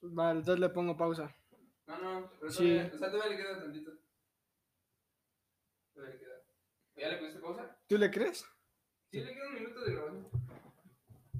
[0.01, 1.35] Vale, entonces le pongo pausa.
[1.87, 2.57] No, no, pero Sí.
[2.63, 3.91] todavía, o sea, todavía le queda tantito.
[5.93, 6.33] Todavía le queda.
[6.95, 7.77] ¿Ya le pusiste pausa?
[7.87, 8.45] ¿Tú le crees?
[9.11, 10.27] Sí, le queda un minuto de grabación.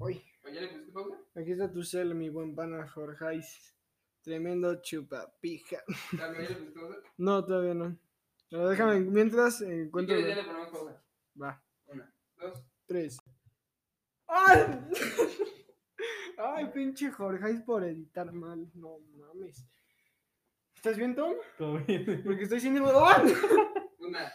[0.00, 1.16] Uy, ¿O ya le pusiste pausa?
[1.34, 3.74] aquí está tu cel, mi buen pana Jorgeis.
[4.22, 5.82] Tremendo chupapija.
[6.18, 6.96] ¿ya le pusiste pausa?
[7.16, 7.98] No, todavía no.
[8.50, 10.14] Pero déjame, mientras eh, encuentro.
[10.16, 11.02] quieres, ya le ponemos pausa.
[11.40, 12.62] Va, Una, dos.
[12.86, 13.18] tres.
[14.26, 14.88] ¡Ay!
[16.38, 18.68] Ay, pinche Jorgeis por editar mal.
[18.74, 19.64] No mames.
[20.84, 21.32] ¿Estás bien, Tom?
[21.56, 22.04] Todo bien.
[22.22, 23.24] Porque estoy sin ¡Ah!
[24.00, 24.30] Una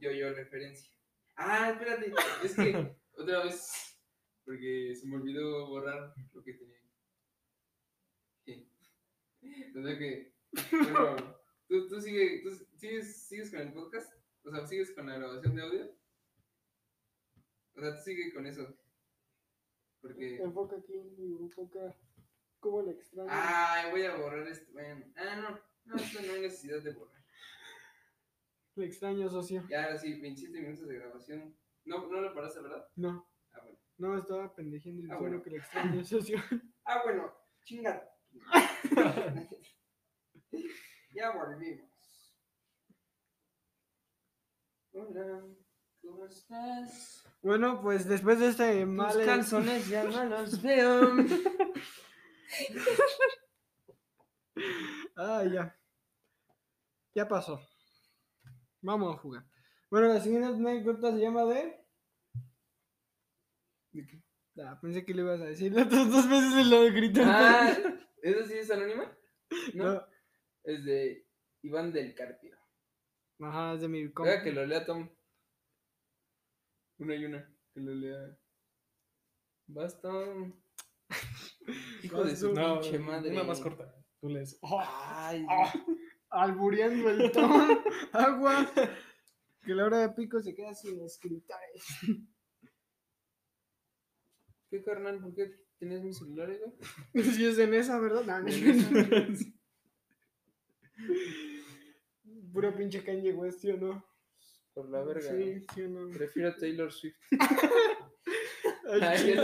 [0.00, 0.92] yo-yo referencia.
[1.36, 2.12] Ah, espérate.
[2.42, 3.96] Es que otra vez.
[4.44, 6.80] Porque se me olvidó borrar lo que tenía.
[8.44, 8.68] Sí.
[9.76, 10.34] O sea que.
[10.72, 11.38] Bueno,
[11.68, 14.12] ¿tú, tú, sigue, tú sigues, sigues con el podcast?
[14.42, 15.96] O sea, ¿sigues con la grabación de audio?
[17.76, 18.76] O sea, tú sigue con eso.
[20.00, 20.38] Porque.
[20.42, 20.94] Enfoca aquí,
[21.38, 21.96] enfoca.
[22.58, 23.30] ¿Cómo le extraño?
[23.30, 24.72] Ay, voy a borrar esto.
[24.72, 25.04] Bueno.
[25.14, 25.67] Ah, no.
[25.88, 27.22] No, esto no hay necesidad de borrar.
[28.74, 29.64] Le extraño, socio.
[29.68, 31.56] Ya, ahora sí, 27 minutos de grabación.
[31.84, 32.86] No, no lo paraste, ¿verdad?
[32.96, 33.78] No, Ah, bueno.
[33.96, 35.42] no estaba pendejiendo Ah, diciendo bueno.
[35.42, 36.38] que le extraño, socio.
[36.84, 38.08] Ah, bueno, chingada.
[41.14, 41.88] ya volvimos.
[44.92, 45.42] Hola,
[46.02, 47.24] ¿cómo estás?
[47.42, 49.24] Bueno, pues después de este Tus mal.
[49.24, 51.14] calzones ya no los veo.
[55.16, 55.77] Ah, ya.
[57.14, 57.60] Ya pasó.
[58.82, 59.44] Vamos a jugar.
[59.90, 61.84] Bueno, la siguiente anécdota se llama de.
[64.60, 67.20] Ah, pensé que le ibas a decir las otras dos veces en la grito.
[67.24, 67.70] ah,
[68.22, 69.16] ¿eso sí es anónima?
[69.74, 70.06] No, No.
[70.64, 71.26] es de
[71.62, 72.56] Iván del Carpio.
[73.40, 74.42] Ajá, es de mi compa.
[74.42, 75.08] Que lo lea Tom.
[76.98, 78.36] Una y una, que lo lea.
[79.68, 80.08] Basta.
[82.02, 83.30] Hijo de su No, pinche madre.
[83.30, 83.94] una más corta.
[84.20, 84.58] Tú lees.
[84.62, 85.72] Ay, Ah,
[86.30, 87.80] albureando el ton.
[88.12, 88.70] Agua.
[89.64, 91.84] Que la hora de pico se queda sin escritores.
[94.70, 95.20] ¿qué carnal?
[95.20, 97.24] ¿Por qué tenías mi celular, güey?
[97.34, 98.24] Si es en esa, ¿verdad?
[98.24, 99.54] No, no, En.
[102.52, 104.04] Puro pinche Kanye West, ¿sí o no?
[104.74, 105.30] Por la verga.
[105.30, 106.10] Sí, sí o no.
[106.16, 107.16] Prefiero a Taylor Swift.
[108.90, 109.34] Ay,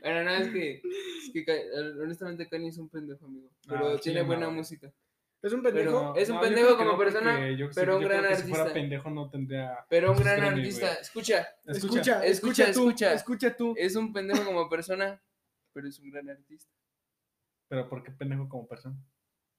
[0.00, 0.82] bueno, no, es que,
[1.34, 1.70] es que
[2.02, 3.50] honestamente Kanye es un pendejo, amigo.
[3.68, 4.52] Pero Ah, tiene sí, buena no.
[4.52, 4.92] música.
[5.42, 6.12] Es un pendejo.
[6.12, 7.40] Pero- es un pendejo como persona,
[7.74, 8.74] pero un gran que Si fuera artista.
[8.74, 9.86] pendejo no tendría.
[9.88, 10.86] Pero un gran artista.
[10.88, 11.00] güey.
[11.00, 13.12] Escucha, Escucha, escucha, escucha, tú, escucha.
[13.14, 13.74] escucha tú.
[13.78, 15.22] es un pendejo como persona,
[15.72, 16.70] pero es un gran artista.
[17.68, 18.96] Pero ¿por qué pendejo como persona?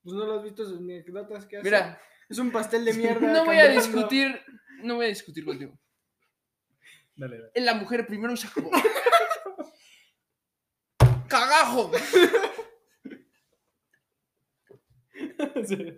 [0.03, 1.63] Pues no lo has visto sus anécdotas que hace.
[1.63, 3.19] Mira, Es un pastel de mierda.
[3.33, 4.39] no voy a discutir,
[4.83, 5.77] no voy a discutir contigo.
[7.15, 7.51] Dale, dale.
[7.55, 8.69] La mujer primero se acabó.
[11.27, 11.91] ¡Cagajo!
[15.65, 15.95] Sí.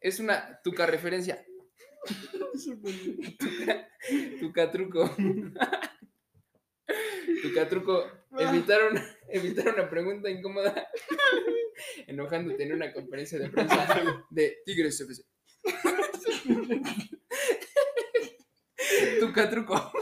[0.00, 1.44] Es una tuca referencia.
[4.40, 5.14] Tuca truco.
[7.42, 8.04] Tuca truco.
[8.38, 10.88] Evitar una, evitar una pregunta incómoda.
[12.06, 15.24] Enojándote en una conferencia de prensa de Tigres FC.
[19.20, 19.92] Tuca truco.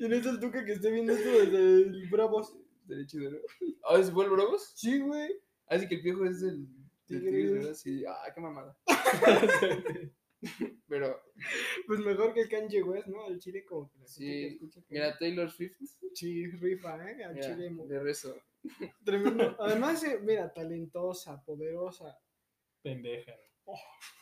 [0.00, 2.56] Y en el tuca que esté viendo esto desde el Bravos.
[3.06, 3.38] Chido, ¿no?
[3.88, 4.72] ¿Ah, el Bravos?
[4.74, 5.40] Sí, güey.
[5.66, 6.66] Así que el viejo es el
[7.08, 7.74] ¿verdad?
[7.74, 8.04] Sí.
[8.06, 8.76] Ah, qué mamada.
[10.88, 11.20] Pero,
[11.86, 13.24] Pues mejor que Kanye West, ¿no?
[13.26, 15.76] Al chile como que la gente Sí, que escucha que- mira, Taylor Swift.
[16.14, 17.24] Sí, rifa, ¿eh?
[17.24, 17.70] Al mira, chile.
[17.86, 18.34] de rezo.
[19.04, 19.56] Tremendo.
[19.60, 22.18] Además, eh, mira, talentosa, poderosa.
[22.82, 23.32] Pendeja.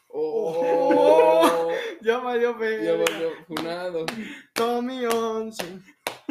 [0.08, 1.70] Oh,
[2.02, 4.06] Ya valió, ya valió, funado.
[4.54, 5.82] Tommy Onsen.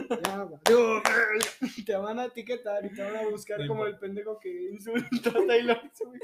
[0.10, 0.48] Ya.
[1.86, 5.45] Te van a etiquetar y te van a buscar como el pendejo que insultó a
[5.48, 6.22] Taylor Swift.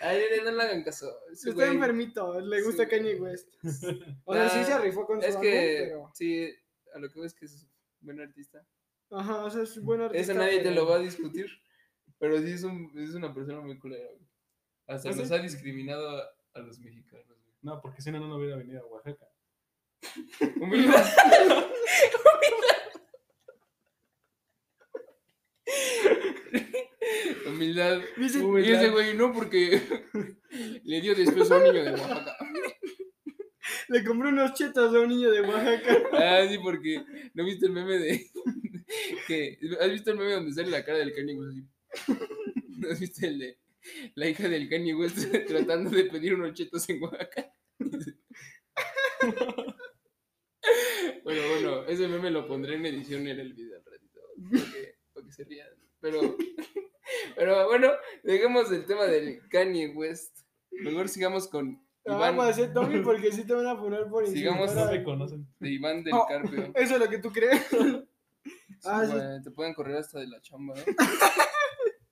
[0.00, 1.12] Ay, no le hagan caso.
[1.32, 1.76] ese Está güey.
[1.76, 2.90] enfermito, le gusta Sí.
[2.90, 3.48] Kanye West.
[4.24, 6.10] O sea, sí Nah, se rifó con su Es álbum, que, pero...
[6.14, 6.54] sí,
[6.94, 7.66] a lo que ves que es
[8.00, 8.66] buen artista.
[9.10, 10.32] Ajá, o sea, es buen artista.
[10.32, 11.46] Eso nadie te pero- lo va a discutir.
[12.18, 14.26] Pero sí es, un, es una persona muy culera, güey.
[14.86, 15.34] Hasta ¿Ah, nos sí?
[15.34, 17.56] ha discriminado a, a los mexicanos, güey.
[17.62, 19.26] No, porque si no, no hubiera venido a Oaxaca.
[20.60, 21.04] Humildad.
[21.06, 21.64] Humildad.
[28.16, 29.80] Dice- Y ese güey, no, porque
[30.84, 32.36] le dio después a un niño de Oaxaca.
[33.88, 35.98] Le compré unos chetos a un niño de Oaxaca.
[36.12, 37.02] Ah, sí, porque
[37.34, 38.26] ¿no viste el meme de
[39.26, 41.58] que has visto el meme donde sale la cara del Kanye West?
[42.78, 43.58] ¿No has visto el de
[44.14, 47.52] la hija del Kanye West tratando de pedir unos chetos en Oaxaca?
[51.24, 54.20] Bueno, bueno, ese meme lo pondré en edición en el video al ratito,
[54.50, 55.68] para que, para que se rían.
[56.02, 56.20] Pero,
[57.36, 57.88] pero bueno,
[58.22, 60.36] dejemos el tema del Kanye West.
[60.70, 64.26] Mejor sigamos con Iván, Vamos a hacer Tommy porque sí te van a poner por
[64.26, 65.46] Sigamos, insultar No a- me conocen.
[65.60, 66.26] de Iván del Oh.
[66.28, 66.70] Carpio.
[66.74, 67.64] Eso es lo que tú crees.
[68.84, 69.12] Ah, sí.
[69.12, 70.84] güey, Te pueden correr hasta de la chamba, ¿eh?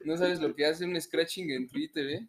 [0.05, 2.29] No sabes lo que hace un scratching en Twitter, ¿eh?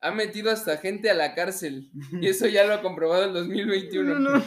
[0.00, 1.90] Ha metido hasta gente a la cárcel.
[2.20, 4.18] Y eso ya lo ha comprobado el 2021.
[4.18, 4.44] No, no.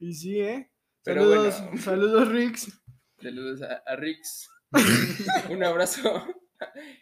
[0.00, 0.70] Y sí, ¿eh?
[1.04, 1.80] Pero Saludos, bueno.
[1.82, 2.80] saludos, Rix.
[3.22, 4.50] Saludos a, a Rix.
[5.50, 6.26] un abrazo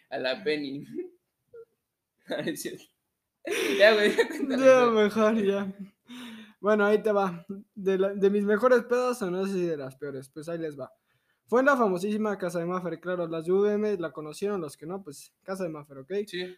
[0.09, 0.85] a la Penny.
[3.77, 4.15] Ya, güey,
[4.49, 5.71] ya mejor, ya.
[6.59, 7.45] Bueno, ahí te va.
[7.75, 10.57] De, la- de mis mejores pedas, o no sé si de las peores, pues ahí
[10.57, 10.91] les va.
[11.47, 14.87] Fue en la famosísima casa de Maffer, claro, las de VM la conocieron, los que
[14.87, 16.11] no, pues casa de Maffer, ¿ok?
[16.25, 16.57] Sí.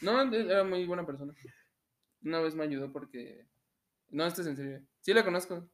[0.00, 1.34] No, era muy buena persona.
[2.22, 3.46] Una vez me ayudó porque.
[4.10, 4.80] No, esto es en serio.
[5.00, 5.68] Sí la conozco.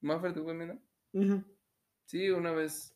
[0.00, 0.82] Maffer de UM, ¿no?
[1.12, 1.44] Ujú.
[2.10, 2.92] Sí, una vez.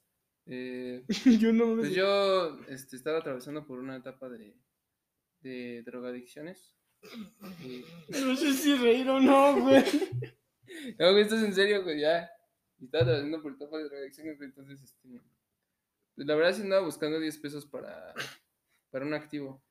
[0.46, 1.05] eh,
[1.40, 4.57] yo no pues yo este, estaba atravesando por una etapa de,
[5.40, 6.74] de drogadicciones.
[7.62, 9.85] Y- No sé si reír o no, güey.
[10.98, 12.29] No, güey, esto es en serio, güey, ya.
[12.83, 15.20] Estaba atravesando por etapa de drogadicciones, güey, entonces, este.
[16.16, 18.14] Pues la verdad sí andaba buscando 10 pesos para,
[18.90, 19.62] para un activo.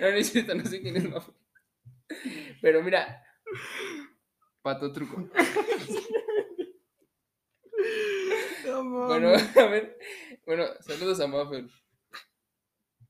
[0.00, 1.34] No, no cierto, no sé quién es Maffer.
[2.60, 3.24] Pero mira,
[4.60, 5.30] pato truco.
[8.68, 9.98] No Bueno, a ver.
[10.46, 11.66] Bueno, saludos a Maffer.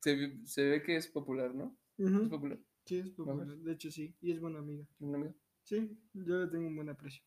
[0.01, 1.77] Se, ve- se ve que es popular, ¿no?
[1.99, 2.59] Es popular.
[2.85, 4.87] Sí, es popular, de hecho sí, y es buena amiga.
[5.01, 5.35] ¿Un amigo?
[5.64, 7.23] Sí, yo le tengo un buen aprecio.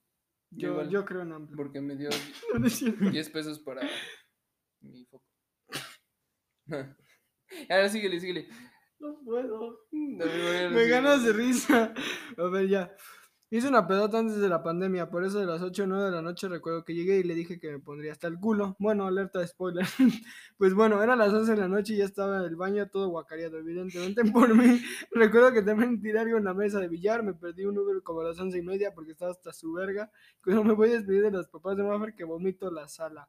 [0.50, 1.56] Yo Yo, creo en Amplo.
[1.56, 2.10] Porque me dio
[2.54, 3.10] No, no es cierto.
[3.10, 3.88] 10 pesos para
[4.82, 5.26] mi foco.
[7.70, 8.48] Ahora síguele, síguele.
[9.00, 9.80] No puedo.
[9.91, 10.26] No,
[10.72, 11.94] Me ganas de risa.
[12.38, 12.96] A ver, ya.
[13.53, 16.11] Hice una pedota antes de la pandemia, por eso de las 8 o 9 de
[16.11, 18.77] la noche recuerdo que llegué y le dije que me pondría hasta el culo.
[18.79, 19.85] Bueno, alerta de spoiler.
[20.57, 23.09] pues bueno, eran las 11 de la noche y ya estaba en el baño todo
[23.09, 24.81] guacareado, evidentemente por mí.
[25.11, 28.21] Recuerdo que también tiré algo en la mesa de billar, me perdí un Uber como
[28.21, 30.09] a las 11 y media porque estaba hasta su verga.
[30.41, 33.27] Cuando me voy a despedir de los papás de Maffer que vomito la sala.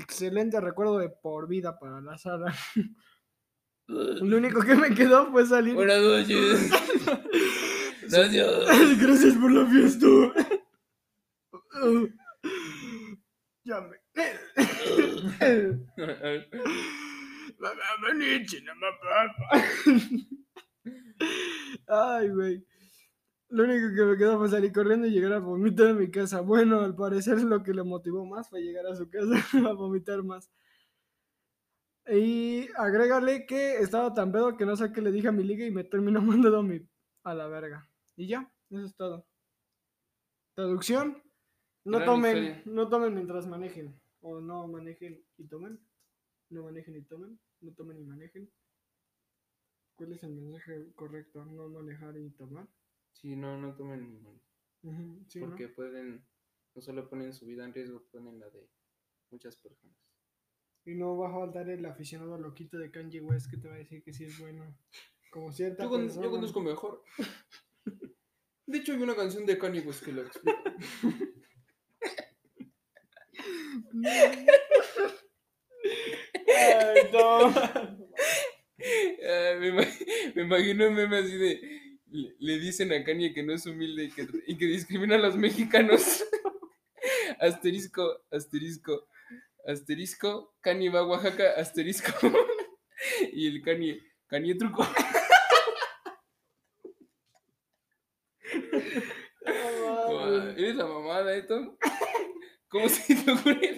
[0.00, 2.52] Excelente recuerdo de por vida para la sala.
[3.86, 5.74] Lo único que me quedó fue salir.
[5.74, 6.72] Buenas noches.
[8.08, 8.98] Gracias.
[9.00, 10.06] Gracias por la fiesta.
[13.64, 13.96] Ya me.
[21.86, 22.66] Ay, güey.
[23.48, 26.40] Lo único que me quedó fue salir corriendo y llegar a vomitar a mi casa.
[26.40, 29.34] Bueno, al parecer lo que le motivó más fue llegar a su casa
[29.68, 30.50] a vomitar más.
[32.06, 35.66] Y agrégale que estaba tan pedo que no sé qué le dije a mi liga
[35.66, 36.80] y me terminó mandando a, mi,
[37.24, 37.89] a la verga.
[38.20, 39.26] Y ya, eso es todo.
[40.54, 41.22] Traducción.
[41.84, 42.62] No Gran tomen, historia.
[42.66, 43.98] no tomen mientras manejen.
[44.20, 45.80] O no manejen y tomen.
[46.50, 47.40] No manejen y tomen.
[47.62, 48.50] No tomen y manejen.
[49.96, 51.46] ¿Cuál es el mensaje correcto?
[51.46, 52.68] No manejar y tomar.
[53.12, 54.20] Sí, no, no tomen
[55.28, 55.46] sí, ¿no?
[55.46, 56.22] porque pueden,
[56.74, 58.68] no solo ponen su vida en riesgo, ponen la de
[59.30, 59.96] muchas personas.
[60.84, 63.78] Y no va a faltar el aficionado loquito de Kanye West que te va a
[63.78, 64.76] decir que sí es bueno.
[65.30, 66.26] Como cierta Yo, con- persona.
[66.26, 67.02] yo conozco mejor.
[68.70, 70.62] De hecho, hay una canción de Kanye West que lo explica.
[76.46, 77.50] Ay, no.
[79.60, 79.86] Me, ima-
[80.34, 81.60] me imagino un meme así de.
[82.12, 85.18] Le, le dicen a Kanye que no es humilde y que, y que discrimina a
[85.18, 86.24] los mexicanos.
[87.40, 89.06] asterisco, asterisco,
[89.66, 90.54] asterisco.
[90.60, 92.12] Kanye va a Oaxaca, asterisco.
[93.32, 94.86] y el Kanye, Kanye truco.
[99.44, 100.84] Guau, Eres la
[102.68, 103.76] ¿Cómo se te ocurre?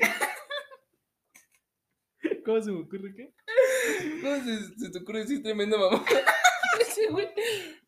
[2.45, 3.33] ¿Cómo se me ocurre qué?
[4.21, 5.77] ¿Cómo se, se te ocurre decir tremenda?
[6.81, 7.29] Ese güey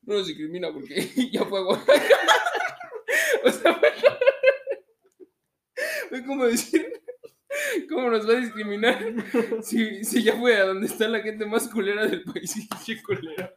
[0.02, 0.94] no nos discrimina porque
[1.32, 2.16] ya fue a Oaxaca.
[3.44, 3.74] O sea,
[6.08, 6.90] fue, como decir,
[7.88, 9.04] ¿Cómo nos va a discriminar?
[9.62, 12.54] Si, si ya fue a donde está la gente más culera del país.
[12.54, 13.54] Pinche culero.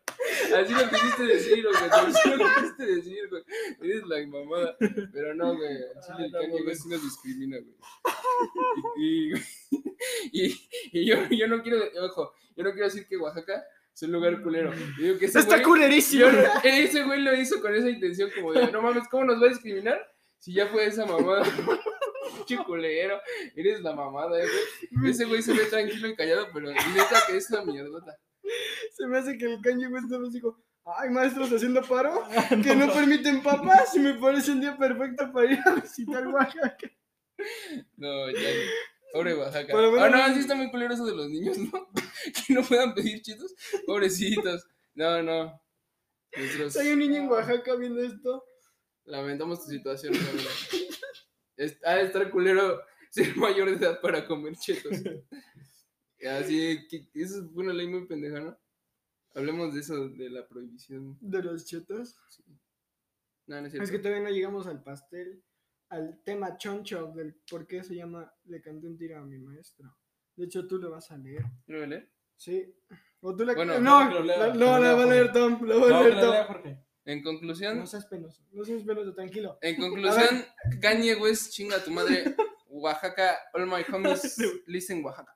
[0.62, 1.76] Así lo quisiste decir, güey.
[1.91, 3.43] Así lo quisiste decir, güey.
[3.82, 4.76] Eres la mamada.
[5.14, 5.70] Pero no, güey.
[6.05, 6.76] Chile el Kanye güey.
[6.76, 7.76] Sí nos discrimina, güey.
[8.97, 9.34] Y,
[10.32, 14.12] y, y- yo, yo no quiero, ojo, yo no quiero decir que Oaxaca es un
[14.12, 14.74] lugar culero.
[14.74, 16.22] Yo digo que ese Está güey- culerísimo.
[16.26, 19.41] yo no- ese güey lo hizo con esa intención como de, no mames, ¿cómo nos
[19.41, 19.99] va a discriminar?
[20.39, 21.43] Si ya fue esa mamada.
[22.47, 23.20] Pinche culero,
[23.55, 24.45] eres la mamada, eh,
[24.99, 25.12] güey.
[25.12, 28.18] Ese güey se ve tranquilo y callado, pero neta que es una mierdota.
[28.93, 32.24] Se me hace que el Kanye West nos dijo, ay, maestros haciendo paro,
[32.64, 36.91] que no permiten papas y me parece un día perfecto para ir a visitar Oaxaca.
[37.95, 38.50] No, ya.
[39.14, 39.74] Pobre Oaxaca.
[39.74, 41.89] Bueno, ah, no, sí está muy culero eso de los niños, ¿no?
[42.48, 43.54] que no puedan pedir chitos.
[43.86, 44.66] Pobrecitos.
[44.95, 45.62] No, no.
[46.36, 48.43] Nuestros- hay un niño en Oaxaca viendo esto,
[49.06, 50.14] Lamentamos tu situación,
[51.86, 54.91] Ha de estar culero ser mayor de edad para comer chetos.
[56.26, 58.57] Así que eso fue una ley muy pendeja, ¿no?
[59.36, 61.18] Hablemos de eso, de la prohibición.
[61.22, 62.18] de los chetos.
[63.45, 64.03] No, no es Es que cierto.
[64.09, 65.43] todavía no llegamos al pastel,
[65.89, 69.95] al tema choncho del por qué se llama Le canté un tiro a mi maestro.
[70.36, 71.43] De hecho, tú lo vas a leer.
[71.68, 72.11] ¿Lo voy a leer?
[72.36, 72.76] Sí.
[73.22, 75.32] O tú la Bueno, no, la- no, la va a leer.
[75.32, 76.45] Tom, la va a leer Tom.
[76.47, 76.84] Jorge.
[77.05, 79.57] En conclusión, No seas penoso, no seas penoso, tranquilo.
[79.61, 80.43] en conclusión,
[80.82, 82.36] Kanye West chinga tu madre.
[82.70, 84.38] Oaxaca, all my homies,
[84.68, 85.34] listen Oaxaca.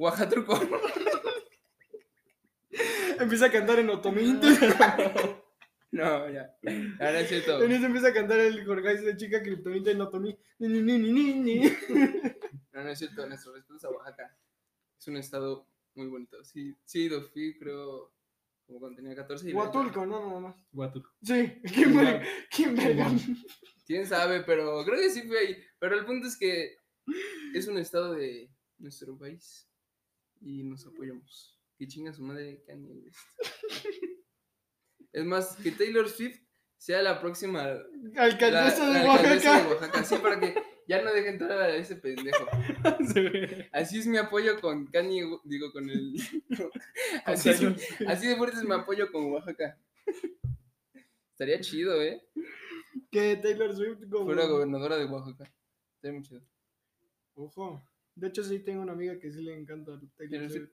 [0.00, 0.58] Oaxatruco.
[3.20, 4.40] Empieza a cantar en otomí.
[5.92, 6.56] No, ya.
[7.00, 7.60] Ahora es cierto.
[7.64, 10.38] En eso empieza a cantar el Jorge de chica kriptonita en otomí.
[10.60, 11.62] Ni, ni, ni, ni, ni, ni.
[12.72, 14.38] No, no es cierto, nuestro respeto a Oaxaca.
[14.96, 16.44] Es un estado muy bonito.
[16.44, 18.12] Sí, sí, lo fui, creo,
[18.68, 19.50] como cuando tenía 14.
[19.50, 20.56] y Huatulco, no, nada más.
[20.70, 21.10] Guatuco.
[21.20, 22.24] Sí, ¿quién verga?
[22.48, 23.10] ¿Quién verga?
[23.84, 25.56] Quién sabe, pero creo que sí fui ahí.
[25.80, 26.76] Pero el punto es que
[27.52, 28.48] es un estado de
[28.78, 29.68] nuestro país
[30.40, 31.58] y nos apoyamos.
[31.76, 33.18] Que chinga su madre Kanye West.
[35.12, 36.38] Es más, que Taylor Swift
[36.76, 37.64] sea la próxima
[38.16, 39.62] Alcaldesa la de alcaldesa Oaxaca.
[39.62, 40.04] de Oaxaca.
[40.04, 40.54] Sí, para que
[40.86, 42.46] ya no deje entrar a ese pendejo.
[43.72, 46.14] Así es mi apoyo con Kanye, digo, con el...
[47.24, 47.60] Así, es-
[48.06, 49.78] así de fuerte es mi apoyo con Oaxaca.
[51.32, 52.22] Estaría chido, ¿eh?
[53.10, 54.26] Que Taylor Swift como...
[54.26, 55.52] Fuera gobernadora de Oaxaca.
[55.96, 56.42] Estaría muy chido.
[57.34, 57.82] Ojo.
[58.14, 60.70] De hecho, sí tengo una amiga que sí le encanta Taylor Taylor Swift.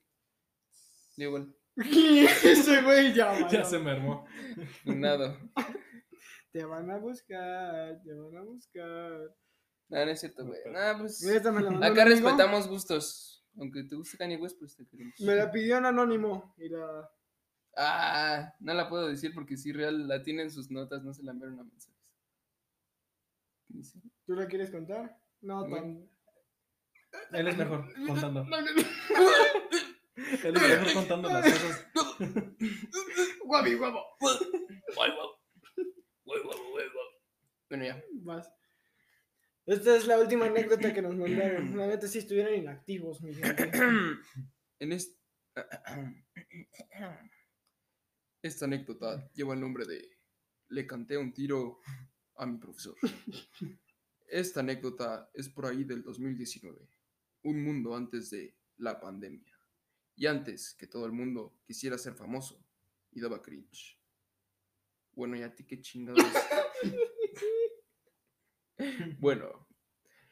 [1.15, 4.25] Digo, bueno, Ese güey ya, Ya se me armó.
[4.85, 5.39] nada.
[6.51, 9.35] Te van a buscar, te van a buscar.
[9.89, 10.59] No, no es cierto, güey.
[10.97, 11.23] Pues...
[11.83, 13.45] Acá respetamos gustos.
[13.59, 15.13] Aunque te guste Kanye West, pues te queremos.
[15.19, 16.55] Me la pidió en anónimo.
[16.57, 17.09] Y la...
[17.75, 21.21] Ah, no la puedo decir porque si real la tiene en sus notas, no se
[21.23, 21.95] la enviaron a mensajes.
[24.25, 25.15] ¿Tú la quieres contar?
[25.41, 25.75] No, Bueno.
[25.75, 26.09] tan...
[27.31, 28.45] Él es mejor contando.
[30.15, 31.87] Él es mejor contando las cosas.
[33.45, 34.03] Guapi, guapo.
[37.69, 38.03] Bueno, ya.
[38.23, 38.49] Vas.
[39.65, 41.77] Esta es la última anécdota que nos mandaron.
[41.77, 43.71] La neta sí estuvieron inactivos, mi gente.
[44.79, 45.17] en este...
[48.41, 50.09] Esta anécdota lleva el nombre de
[50.69, 51.81] Le canté un tiro
[52.35, 52.95] a mi profesor.
[54.27, 56.87] Esta anécdota es por ahí del 2019,
[57.43, 59.53] un mundo antes de la pandemia
[60.15, 62.63] y antes que todo el mundo quisiera ser famoso
[63.11, 63.99] y daba cringe.
[65.13, 66.23] Bueno, ¿y a ti qué chingados?
[69.19, 69.67] bueno,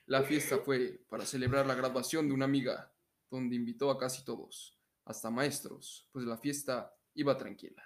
[0.05, 2.93] la fiesta fue para celebrar la graduación de una amiga,
[3.31, 7.83] donde invitó a casi todos, hasta maestros, pues la fiesta iba tranquila.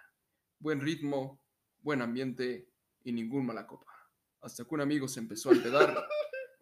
[0.60, 1.42] Buen ritmo,
[1.82, 2.70] buen ambiente
[3.04, 3.94] y ningún mala copa.
[4.42, 6.08] Hasta que un amigo se empezó a empedar.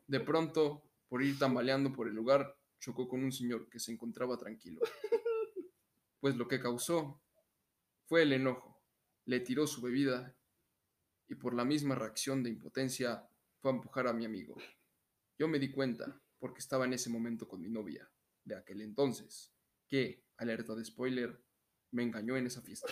[0.07, 4.37] De pronto, por ir tambaleando por el lugar, chocó con un señor que se encontraba
[4.37, 4.81] tranquilo.
[6.19, 7.21] Pues lo que causó
[8.07, 8.81] fue el enojo.
[9.25, 10.35] Le tiró su bebida
[11.27, 13.29] y por la misma reacción de impotencia
[13.59, 14.57] fue a empujar a mi amigo.
[15.37, 18.09] Yo me di cuenta, porque estaba en ese momento con mi novia,
[18.43, 19.53] de aquel entonces,
[19.87, 21.39] que, alerta de spoiler,
[21.91, 22.91] me engañó en esa fiesta.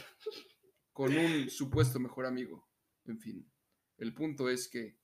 [0.93, 2.69] Con un supuesto mejor amigo.
[3.05, 3.51] En fin,
[3.97, 4.99] el punto es que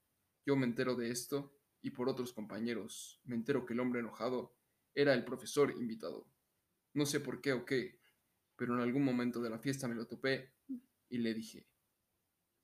[0.45, 4.55] yo me entero de esto y por otros compañeros me entero que el hombre enojado
[4.93, 6.27] era el profesor invitado.
[6.93, 7.99] No sé por qué o qué,
[8.55, 10.53] pero en algún momento de la fiesta me lo topé
[11.09, 11.65] y le dije,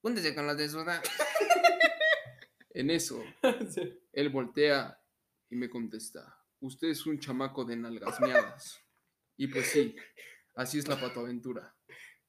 [0.01, 1.01] Júntese con las de soda.
[2.69, 3.23] en eso,
[3.69, 3.99] Sí.
[4.13, 5.01] él voltea
[5.49, 8.79] y me contesta, usted es un chamaco de nalgas miadas.
[9.37, 9.95] Y pues sí,
[10.55, 11.75] así es la patoaventura.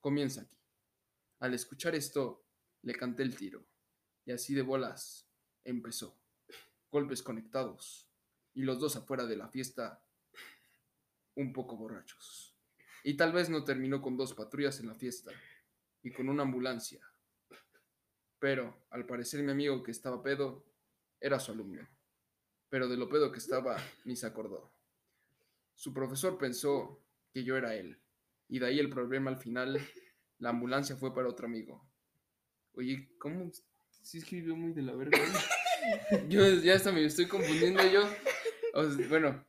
[0.00, 0.56] Comienza aquí.
[1.40, 2.44] Al escuchar esto,
[2.82, 3.66] le canté el tiro.
[4.24, 5.26] Y así de bolas,
[5.64, 6.20] empezó.
[6.90, 8.08] Golpes conectados
[8.54, 10.02] y los dos afuera de la fiesta
[11.34, 12.56] un poco borrachos.
[13.04, 15.30] Y tal vez no terminó con dos patrullas en la fiesta
[16.02, 17.00] y con una ambulancia.
[18.38, 20.64] Pero al parecer mi amigo que estaba pedo
[21.20, 21.88] era su alumno.
[22.68, 24.72] Pero de lo pedo que estaba ni se acordó.
[25.74, 27.00] Su profesor pensó
[27.32, 28.00] que yo era él.
[28.48, 29.80] Y de ahí el problema al final,
[30.38, 31.88] la ambulancia fue para otro amigo.
[32.72, 33.50] Oye, ¿cómo?
[34.02, 35.18] Sí escribió muy de la verga.
[36.28, 38.02] Yo ya hasta me estoy confundiendo yo.
[38.74, 39.44] O sea, bueno,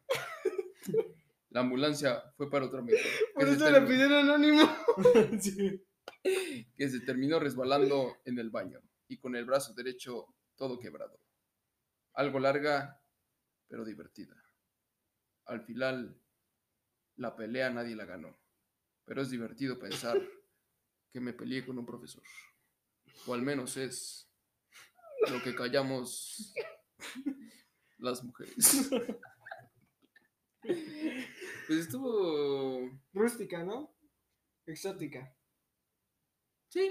[1.49, 2.95] la ambulancia fue para otro que
[3.33, 4.61] Por se eso le termi- pidieron anónimo.
[5.41, 5.85] Sí.
[6.75, 10.25] que se terminó resbalando en el baño y con el brazo derecho
[10.57, 11.19] todo quebrado.
[12.13, 13.01] Algo larga,
[13.67, 14.35] pero divertida.
[15.45, 16.19] Al final,
[17.15, 18.37] la pelea nadie la ganó,
[19.05, 20.19] pero es divertido pensar
[21.13, 22.23] que me peleé con un profesor.
[23.25, 24.28] O al menos es
[25.31, 26.53] lo que callamos
[27.97, 28.89] las mujeres.
[30.61, 32.89] Pues estuvo...
[33.13, 33.93] Rústica, ¿no?
[34.65, 35.35] Exótica.
[36.69, 36.89] Sí,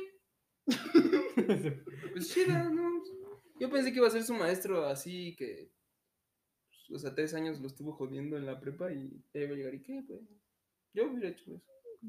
[2.12, 3.02] Pues chida, ¿no?
[3.58, 5.70] Yo pensé que iba a ser su maestro así que.
[6.68, 9.56] pues, O sea, tres años lo estuvo jodiendo en la prepa y ya iba a
[9.56, 9.74] llegar.
[9.74, 10.02] ¿Y qué?
[10.06, 10.20] Pues.
[10.94, 11.62] Yo hubiera hecho eso.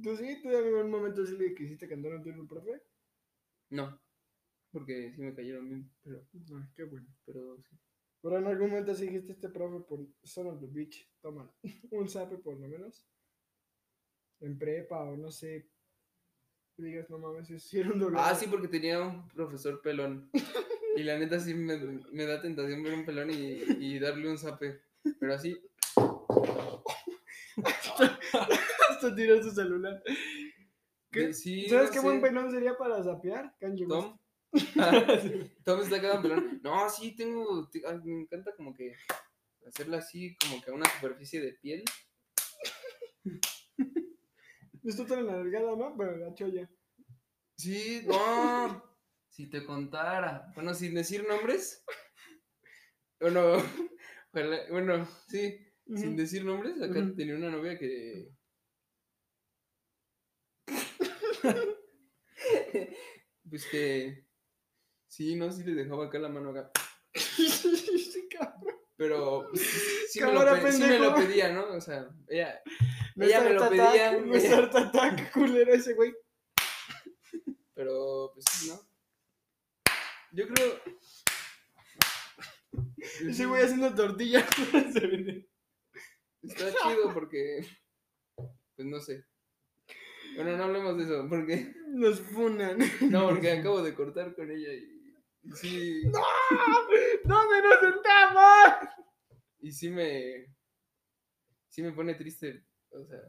[0.03, 0.41] ¿Tú sí?
[0.41, 2.81] ¿Tú en algún momento sí le quisiste cantar un tiro al profe?
[3.69, 3.99] No.
[4.71, 5.91] Porque sí me cayeron bien.
[6.03, 7.07] Pero, No, qué bueno.
[7.25, 7.75] pero sí.
[8.21, 11.09] Pero en algún momento sí dijiste este profe por Son of the Beach.
[11.21, 11.51] Toma.
[11.91, 13.07] un sape por lo menos.
[14.41, 15.67] En prepa o no sé.
[16.77, 18.17] Digas, no mames, hicieron doble.
[18.19, 20.29] Ah, sí, porque tenía un profesor pelón.
[20.95, 21.77] Y la neta sí me,
[22.11, 24.81] me da tentación ver un pelón y, y darle un zape.
[25.19, 25.57] Pero así.
[28.89, 30.01] Hasta tiró su celular.
[31.11, 31.33] ¿Qué?
[31.33, 33.55] sí, ¿Sabes no qué buen pelón sería para zapear?
[33.59, 33.87] Kanye.
[33.87, 34.17] Tom.
[34.77, 34.91] Ah,
[35.63, 36.59] Tom está quedando pelón.
[36.63, 37.69] No, sí, tengo.
[37.69, 38.95] te- ah, me encanta como que
[39.67, 41.83] hacerla así, como que a una superficie de piel.
[44.83, 45.95] Esto tan alargada, ¿no?
[45.97, 46.69] Pero la cholla.
[47.57, 48.83] Sí, no.
[49.27, 50.51] Si te contara.
[50.55, 51.83] Bueno, sin decir nombres.
[53.19, 53.57] Bueno,
[54.33, 55.59] ojalá- bueno, sí,
[55.95, 56.17] sin Ujú.
[56.17, 57.15] decir nombres, acá Ujú.
[57.15, 58.31] tenía una novia que.
[63.49, 64.25] pues que.
[65.09, 66.71] Sí, no, sí le dejaba acá la mano acá.
[68.95, 69.61] Pero pues,
[70.09, 71.73] sí, me lo, pe- sí me lo pedía, ¿no?
[71.73, 72.61] O sea, ella.
[73.15, 76.13] No Ella me lo pedía, ella- Art Attack, culero ese güey.
[77.73, 78.79] Pero, pues sí, ¿no?
[80.31, 80.79] Yo creo.
[83.21, 84.45] Ese güey haciendo tortilla.
[84.93, 85.49] Se vende.
[86.43, 87.65] Está chido porque.
[88.35, 89.25] Pues no sé.
[90.35, 91.73] Bueno, no hablemos de eso, porque.
[91.87, 92.77] Nos funan.
[93.09, 94.98] No, porque acabo de cortar con ella y.
[95.43, 96.01] y sí.
[97.23, 98.89] ¿Dónde nos sentamos?
[99.59, 100.55] Y sí me.
[101.67, 102.65] Sí me pone triste.
[102.91, 103.19] O sea.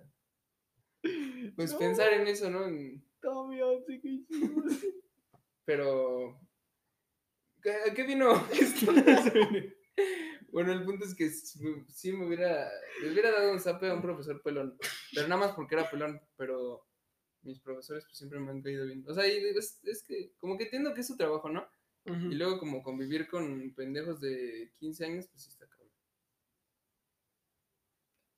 [1.56, 1.78] Pues No.
[1.78, 2.66] pensar en eso, ¿no?
[2.66, 4.64] En- Tommy, ¿qué hicimos?
[5.64, 6.40] Pero.
[7.62, 8.32] ¿qué- ¿A qué vino?
[10.52, 12.68] Bueno, el punto es que sí me hubiera,
[13.02, 14.76] le hubiera dado un zape a un profesor pelón,
[15.14, 16.84] pero nada más porque era pelón, pero
[17.42, 19.04] mis profesores pues siempre me han caído bien.
[19.08, 21.68] O sea, y es, es que como que entiendo que es su trabajo, ¿no?
[22.04, 25.90] Y luego como convivir con pendejos de 15 años, pues sí está cabrón.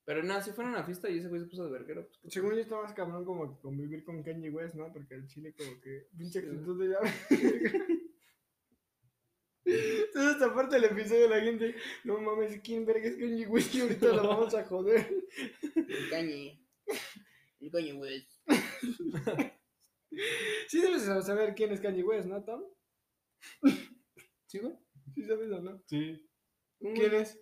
[0.05, 2.33] Pero nada, si fuera una fiesta y ese güey se puso de verguero, pues...
[2.33, 4.91] Según yo está más cabrón como que convivir con Kanye West, ¿no?
[4.91, 6.47] Porque el chile como que pinche Sí.
[6.47, 6.99] actitud de ya.
[9.65, 13.73] Entonces esta parte del episodio la gente, no mames, ¿quién verga es Kanye West?
[13.73, 15.09] Y ahorita la vamos a joder.
[15.75, 16.61] El cañe.
[17.61, 18.27] El cañe, güey.
[20.67, 22.61] Sí debes saber quién es Kanye West, ¿no, Tom?
[24.47, 24.73] ¿Sí, güey?
[25.15, 25.83] Sí sabes o no.
[25.87, 26.29] Sí.
[26.79, 27.39] ¿Quién es?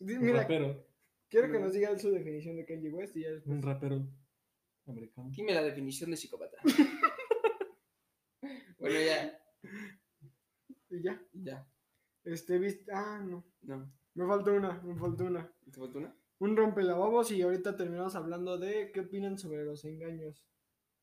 [0.00, 0.86] Un Mira, rapero.
[1.28, 3.54] quiero que nos diga su definición de Kanye West y ya después.
[3.56, 4.08] Un rapero
[4.86, 5.30] americano.
[5.32, 6.56] Dime la definición de psicópata.
[8.78, 9.38] bueno, ya,
[10.90, 11.22] Y ya.
[11.32, 11.68] ya.
[12.24, 12.90] Este, viste.
[12.92, 13.44] Ah, no.
[13.62, 13.92] No.
[14.14, 15.50] Me faltó una, me faltó una.
[15.70, 16.14] ¿Te faltó una?
[16.38, 20.44] Un rompelavabos y ahorita terminamos hablando de qué opinan sobre los engaños.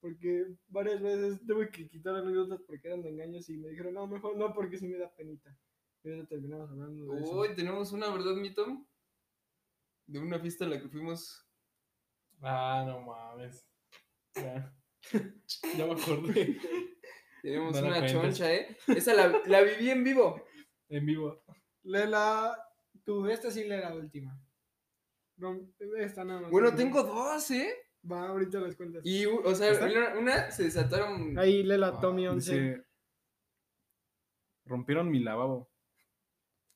[0.02, 4.08] Porque varias veces tuve que quitar anécdotas porque eran de engaños y me dijeron, no,
[4.08, 5.56] mejor no, porque sí me da penita.
[6.04, 7.39] Y ahorita terminamos hablando de eso.
[7.39, 8.86] Uy, tenemos una, ¿verdad, mi Tom?
[10.08, 11.45] De una fiesta a la que fuimos.
[12.41, 13.68] Ah, no mames.
[14.36, 14.74] Ya.
[15.78, 16.58] ya me acordé.
[17.41, 18.78] Tenemos No una choncha, ¿eh?
[18.88, 20.41] Esa la, la viví en vivo.
[20.88, 21.43] En vivo.
[21.84, 22.58] Lela,
[23.04, 24.41] tú, esta sí la última.
[25.38, 26.52] Rom- esta nada más.
[26.52, 27.74] Bueno, tengo dos, ¿eh?
[28.10, 29.02] Va, ahorita las cuentas.
[29.06, 31.38] Y, o sea, una, una se desataron.
[31.38, 32.52] Ahí lee la Ah, Tommy 11.
[32.54, 32.86] dice,
[34.66, 35.70] Rompieron mi lavabo.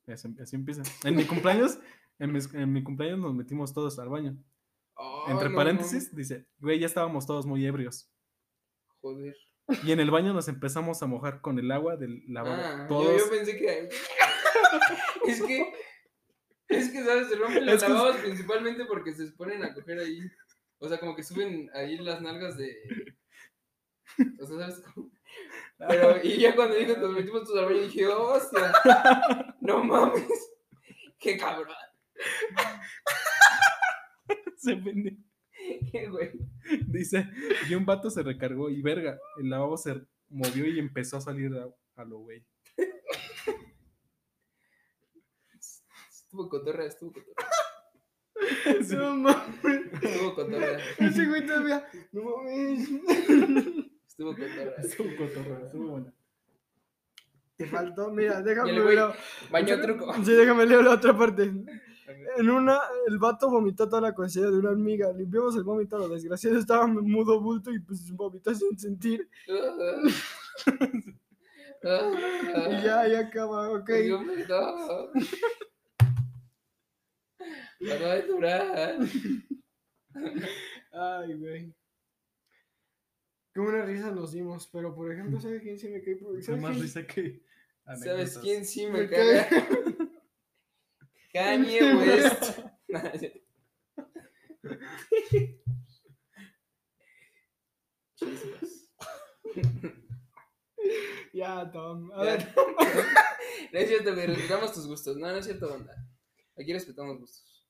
[0.07, 0.81] Así, así empieza.
[1.07, 1.79] En mi cumpleaños,
[2.19, 4.37] en, mis- en mi cumpleaños nos metimos todos al baño.
[4.95, 8.11] Oh, Entre no paréntesis, dice, güey, ya estábamos todos muy ebrios.
[9.01, 9.35] Joder.
[9.83, 12.61] Y en el baño nos empezamos a mojar con el agua del lavabo.
[12.61, 13.17] Ah, yo, todos.
[13.23, 13.89] yo pensé que.
[15.27, 15.73] es que.
[16.67, 17.27] Es que, ¿sabes?
[17.29, 20.19] Se rompen los Es que- lavabos principalmente porque se ponen a coger ahí.
[20.83, 22.75] O sea, como que suben ahí las nalgas de.
[24.37, 24.83] O sea, ¿sabes?
[24.93, 25.09] cómo?
[25.77, 28.73] Pero, y ya cuando dijo, nos metimos al baño, dije, hostia.
[29.61, 30.51] No mames.
[31.17, 31.73] Qué cabrón.
[34.57, 35.17] Se vende.
[35.89, 36.31] Qué güey.
[36.87, 37.29] Dice,
[37.69, 41.53] y un vato se recargó y verga, el lavabo se movió y empezó a salir
[41.55, 42.45] a, a lo güey.
[46.09, 47.47] Estuvo cotorra, estuvo cotorra.
[48.97, 49.93] No mames.
[50.01, 50.77] Estuvo cotorra.
[50.97, 51.85] Ese güey todavía.
[52.11, 52.89] No mames.
[54.07, 54.75] Estuvo cotorra.
[54.77, 56.13] Estuvo cotorra, estuvo buena.
[57.55, 58.99] Te faltó, mira, déjame ver.
[59.51, 60.13] baño truco.
[60.23, 61.51] Sí, déjame leer la otra parte.
[62.37, 65.11] En una, el vato vomitó toda la conciencia de una hormiga.
[65.13, 69.29] Limpiamos el vómito, lo desgraciado estaba mudo bulto y pues vomitó sin sentir.
[71.85, 73.89] Y ya, ya acaba, ok.
[77.79, 78.97] Para de durar.
[80.91, 81.75] Ay, güey.
[83.53, 86.17] Qué buena risa nos dimos, pero por ejemplo, ¿sabes quién se me cae?
[86.41, 86.83] ¿Sabes más quién?
[86.83, 87.43] risa que.
[88.03, 89.47] ¿Sabes quién sí me Me caga?
[91.33, 92.59] Kanye West.
[98.15, 98.91] Chispas.
[101.33, 102.11] Ya, Tom.
[102.13, 102.53] A ver,
[103.73, 105.17] No es cierto, güey, respetamos tus gustos.
[105.17, 105.95] No, no es cierto, banda.
[106.57, 107.65] Aquí respetamos gustos.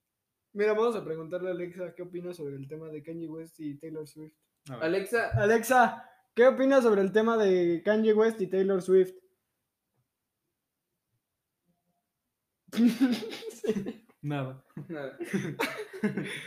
[0.53, 3.75] mira, vamos a preguntarle a Alexa qué opina sobre el tema de Kanye West y
[3.77, 4.33] Taylor Swift.
[4.69, 9.13] A Alexa, Alexa, ¿qué opinas sobre el tema de Kanye West y Taylor Swift?
[14.21, 14.63] Nada.
[14.87, 15.17] nada.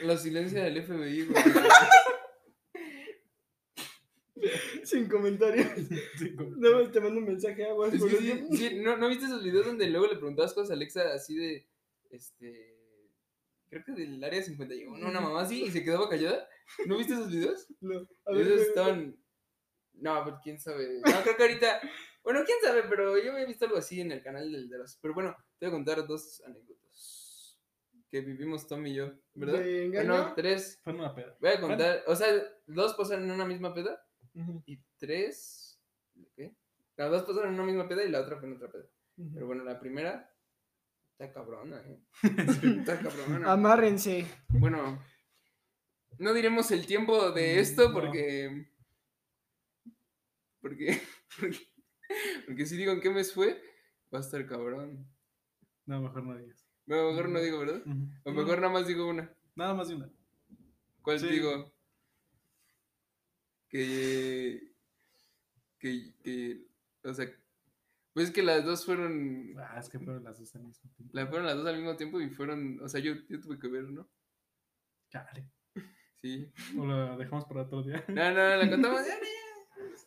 [0.03, 1.43] La silencia del FBI, güey.
[4.82, 5.68] Sin comentarios.
[6.18, 8.47] Sí, como- No, te mando un mensaje sí, eso.
[8.53, 11.66] sí, ¿no, ¿no viste esos videos donde luego le preguntabas cosas a Alexa así de,
[12.11, 13.11] este,
[13.69, 16.49] creo que del área 51, una mamá así, y se quedaba callada?
[16.87, 17.67] ¿No viste esos videos?
[17.81, 19.17] No, a ver, Esos estaban,
[19.95, 21.01] no, pero quién sabe.
[21.01, 21.81] No, creo que ahorita,
[22.25, 24.99] bueno, quién sabe, pero yo había visto algo así en el canal del de los,
[25.01, 27.61] pero bueno, te voy a contar dos anécdotas
[28.11, 29.61] que vivimos Tom y yo, ¿verdad?
[29.61, 30.09] ¿De engaño?
[30.09, 30.81] Bueno, tres.
[30.83, 31.37] Fue una peda.
[31.41, 32.29] Voy a contar, o sea,
[32.67, 34.01] dos pasaron en una misma peda
[34.35, 35.81] Ujú, y tres,
[36.35, 36.55] ¿qué?
[36.97, 38.87] Las dos pasaron en una misma peda y la otra fue en otra peda.
[39.17, 39.31] ujú.
[39.35, 40.36] Pero bueno, la primera
[41.19, 42.01] está cabrona, ¿eh?
[42.81, 43.53] Está cabrona.
[43.53, 44.27] Amárrense.
[44.49, 45.03] Bueno,
[46.19, 47.95] no diremos el tiempo de Mm, esto no.
[47.95, 48.67] porque.
[50.61, 51.01] Porque.
[52.47, 53.62] Porque, si digo en qué mes fue,
[54.12, 55.09] va a estar cabrón.
[55.87, 56.67] No, mejor no digas.
[56.87, 57.83] Bueno, mejor no digo, ¿verdad?
[57.87, 58.09] Ujú.
[58.25, 59.33] O mejor nada más digo una.
[59.55, 60.11] Nada más de una.
[61.03, 61.29] ¿Cuál Sí.
[61.29, 61.73] digo?
[63.69, 64.73] Que.
[65.79, 66.14] Que.
[66.23, 66.67] que
[67.05, 67.27] o sea.
[68.17, 69.55] Pues que las dos fueron.
[69.59, 71.12] Ah, es que fueron las dos al mismo tiempo.
[71.12, 72.81] La fueron las dos al mismo tiempo y fueron.
[72.81, 74.09] O sea, yo, yo tuve que ver, ¿no?
[75.11, 75.51] Chale.
[76.14, 76.51] Sí.
[76.79, 78.03] O la dejamos para otro día.
[78.09, 79.03] No, no, la contamos.
[79.07, 79.19] ya,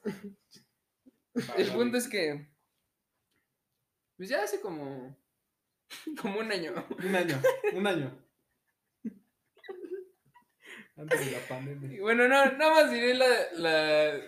[1.36, 1.53] ya.
[1.55, 2.49] El punto es que.
[4.18, 5.16] Pues ya hace como.
[6.20, 6.74] Como un año.
[6.97, 7.39] Un año,
[7.74, 8.26] un año.
[10.97, 12.01] Antes de la Y pandemia.
[12.01, 14.20] bueno, no, nada más diré la, la,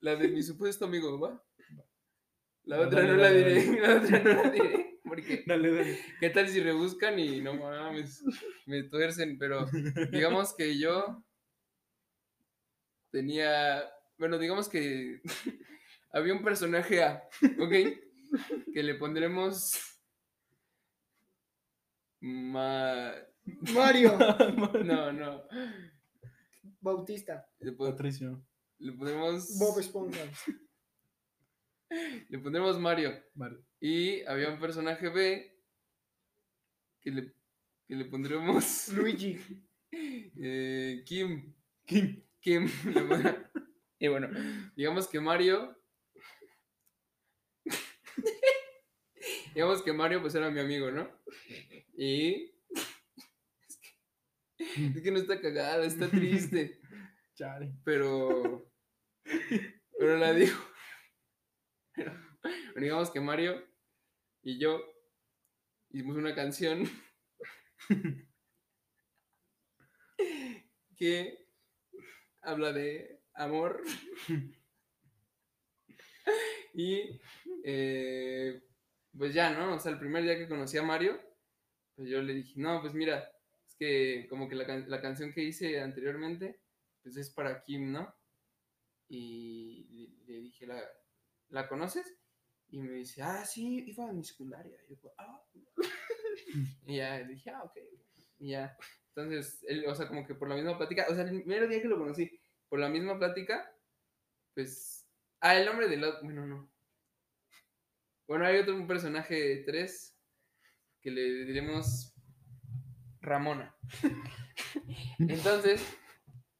[0.00, 1.44] la de mi supuesto amigo, ¿va?
[2.68, 3.80] La otra dale, no la dale, diré.
[3.80, 4.84] La otra no la diré.
[5.08, 5.98] Porque, Dale, dale.
[6.20, 8.22] ¿qué tal si rebuscan y no mames?
[8.66, 9.66] Me tuercen, pero
[10.12, 11.24] digamos que yo
[13.10, 13.88] tenía.
[14.18, 15.22] Bueno, digamos que
[16.12, 17.26] había un personaje A,
[17.58, 17.72] ¿ok?
[18.74, 19.72] Que le pondremos.
[22.20, 23.14] Ma...
[23.72, 24.18] Mario
[24.84, 25.42] No, no.
[26.80, 27.48] Bautista.
[27.60, 28.44] Le, pon- Patricio.
[28.78, 29.56] le pondremos.
[29.58, 30.20] Bob Esponja.
[31.90, 33.22] Le pondremos Mario.
[33.34, 33.64] Mario.
[33.80, 35.58] Y había un personaje B
[37.00, 37.32] que le,
[37.86, 39.38] que le pondremos Luigi.
[39.90, 41.54] eh, Kim.
[41.86, 42.22] Kim.
[42.40, 42.68] Kim.
[43.98, 44.28] y bueno,
[44.76, 45.76] digamos que Mario.
[49.54, 51.08] digamos que Mario pues era mi amigo, ¿no?
[51.96, 52.52] Y.
[53.68, 56.80] Es que, es que no está cagada, está triste.
[57.34, 57.72] Chale.
[57.84, 58.70] Pero.
[59.98, 60.56] Pero la digo.
[62.04, 63.62] Pero digamos que Mario
[64.42, 64.80] y yo
[65.90, 66.84] hicimos una canción
[70.96, 71.46] que
[72.42, 73.82] habla de amor
[76.74, 77.20] y
[77.64, 78.62] eh,
[79.16, 79.74] pues ya, ¿no?
[79.74, 81.20] O sea, el primer día que conocí a Mario,
[81.96, 83.30] pues yo le dije, no, pues mira,
[83.68, 86.60] es que como que la, can- la canción que hice anteriormente,
[87.02, 88.14] pues es para Kim, ¿no?
[89.08, 90.82] Y le, le dije, ¿la,
[91.50, 92.18] ¿la conoces?
[92.70, 94.78] Y me dice, ah, sí, iba a mi secundaria.
[94.88, 95.42] Y yo, ah.
[96.86, 97.76] y ya, dije, ah, ok.
[98.38, 98.76] Y ya.
[99.14, 101.80] Entonces, él, o sea, como que por la misma plática, o sea, el primer día
[101.80, 102.30] que lo conocí,
[102.68, 103.70] por la misma plática,
[104.54, 105.06] pues.
[105.40, 106.20] Ah, el nombre del otro.
[106.24, 106.70] Bueno, no.
[108.26, 110.18] Bueno, hay otro un personaje de tres
[111.00, 112.14] que le diremos
[113.20, 113.74] Ramona.
[115.18, 115.82] Entonces,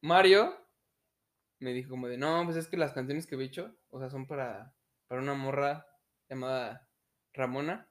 [0.00, 0.56] Mario
[1.60, 4.10] me dijo como de, no, pues es que las canciones que he hecho, o sea,
[4.10, 4.74] son para,
[5.08, 5.86] para una morra
[6.28, 6.88] llamada
[7.32, 7.88] Ramona.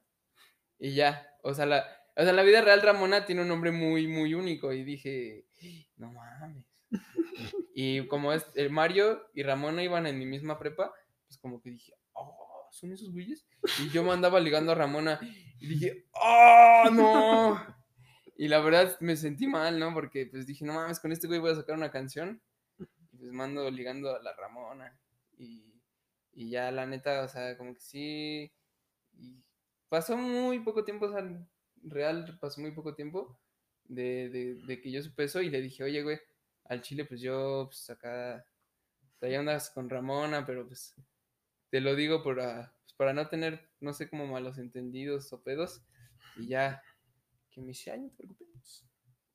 [0.79, 4.07] Y ya, o sea, la, o sea, la vida real Ramona tiene un nombre muy,
[4.07, 4.71] muy único.
[4.71, 5.45] Y dije,
[5.97, 6.65] no mames.
[7.79, 10.91] Y como es el Mario y Ramona iban en mi misma prepa,
[11.27, 13.45] pues como que dije, oh, son esos güeyes.
[13.79, 15.19] Y yo me andaba ligando a Ramona
[15.59, 17.77] y dije, oh, no.
[18.39, 19.93] Y la verdad me sentí mal, ¿no?
[19.95, 22.41] Porque pues dije, no mames, con este güey voy a sacar una canción.
[23.11, 24.95] Y pues mando ligando a la Ramona.
[25.37, 25.76] Y,
[26.37, 28.51] y ya la neta, o sea, como que sí.
[29.89, 31.27] Pasó muy poco tiempo, o sea,
[31.81, 33.39] real pasó muy poco tiempo
[33.85, 36.19] de, de, que yo supe eso y le dije, oye, güey,
[36.65, 38.45] al chile, pues yo, pues acá,
[39.19, 40.93] allá andas con Ramona, pero pues
[41.71, 45.81] te lo digo para, pues, para no tener, no sé, como malos entendidos o pedos.
[46.35, 46.83] Y ya,
[47.49, 48.85] que me dice, ay, no te preocupes.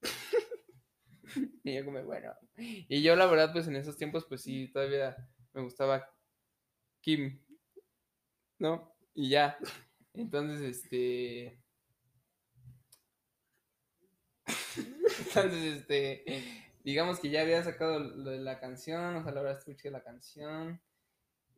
[1.65, 2.33] y yo como, bueno.
[2.57, 5.17] Y yo, la verdad, pues en esos tiempos, pues sí, todavía
[5.53, 6.09] me gustaba
[7.03, 7.39] Kim,
[8.59, 8.95] ¿no?
[9.13, 9.59] Y ya.
[10.15, 11.61] Entonces, este.
[15.19, 16.25] Entonces, este.
[16.85, 20.03] Digamos que ya había sacado lo de la canción, o sea, la verdad escuché la
[20.03, 20.81] canción.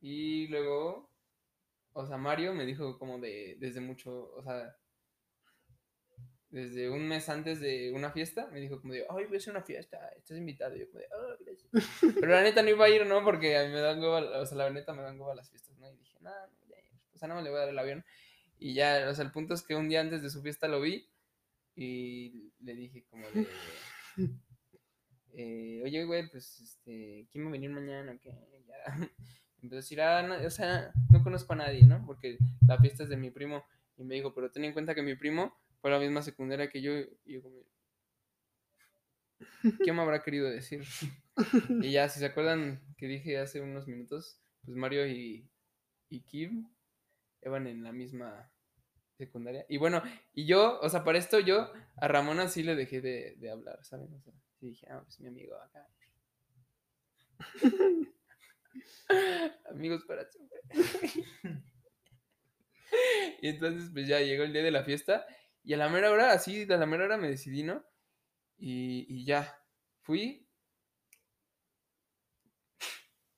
[0.00, 1.10] Y luego,
[1.92, 4.76] o sea, Mario me dijo como de, desde mucho, o sea,
[6.54, 9.50] desde un mes antes de una fiesta, me dijo como de, ay, voy a hacer
[9.50, 10.76] una fiesta, estás invitado.
[10.76, 11.90] Y yo como de, oh, gracias.
[12.14, 13.24] Pero la neta no iba a ir, ¿no?
[13.24, 15.76] Porque a mí me dan hueva, o sea, la neta me dan hueva las fiestas,
[15.78, 15.90] ¿no?
[15.90, 16.76] Y dije, nada, no, ya,
[17.12, 18.04] o sea, no me le voy a dar el avión.
[18.56, 20.80] Y ya, o sea, el punto es que un día antes de su fiesta lo
[20.80, 21.08] vi
[21.74, 23.48] y le dije como de,
[25.32, 28.16] eh, oye, güey, pues, este, ¿quién va a venir mañana?
[28.22, 28.30] qué?
[28.68, 29.10] Ya,
[29.60, 32.06] decir, ah, no, o sea, no conozco a nadie, ¿no?
[32.06, 33.64] Porque la fiesta es de mi primo.
[33.96, 36.80] Y me dijo, pero ten en cuenta que mi primo fue la misma secundaria que
[36.80, 36.92] yo.
[37.26, 37.62] Y yo como,
[39.84, 40.82] ¿qué me habrá querido decir?
[41.82, 45.46] Y ya, si se acuerdan que dije hace unos minutos, pues Mario y,
[46.08, 46.70] y Kim
[47.42, 48.50] iban en la misma
[49.18, 49.66] secundaria.
[49.68, 53.34] Y bueno, y yo, o sea, para esto yo a Ramona sí le dejé de,
[53.36, 54.10] de hablar, ¿saben?
[54.14, 55.86] O sea, sí dije, ah, pues mi amigo acá.
[59.70, 60.60] Amigos para siempre.
[63.42, 65.26] y entonces, pues ya llegó el día de la fiesta.
[65.64, 67.82] Y a la mera hora, así, a la mera hora me decidí, ¿no?
[68.58, 69.58] Y, y ya,
[70.02, 70.46] fui.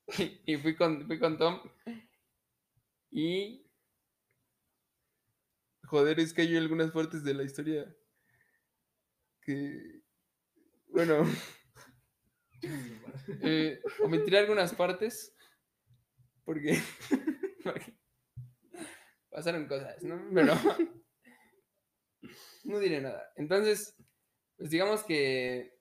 [0.47, 1.61] y fui con, fui con Tom.
[3.13, 3.65] Y.
[5.85, 7.97] Joder, es que hay algunas partes de la historia
[9.41, 10.03] que.
[10.89, 11.25] Bueno.
[13.43, 15.33] eh, omitiré algunas partes.
[16.45, 16.83] Porque.
[19.31, 20.21] pasaron cosas, ¿no?
[20.35, 20.55] Pero.
[22.65, 23.33] No diré nada.
[23.37, 23.97] Entonces,
[24.57, 25.75] pues digamos que.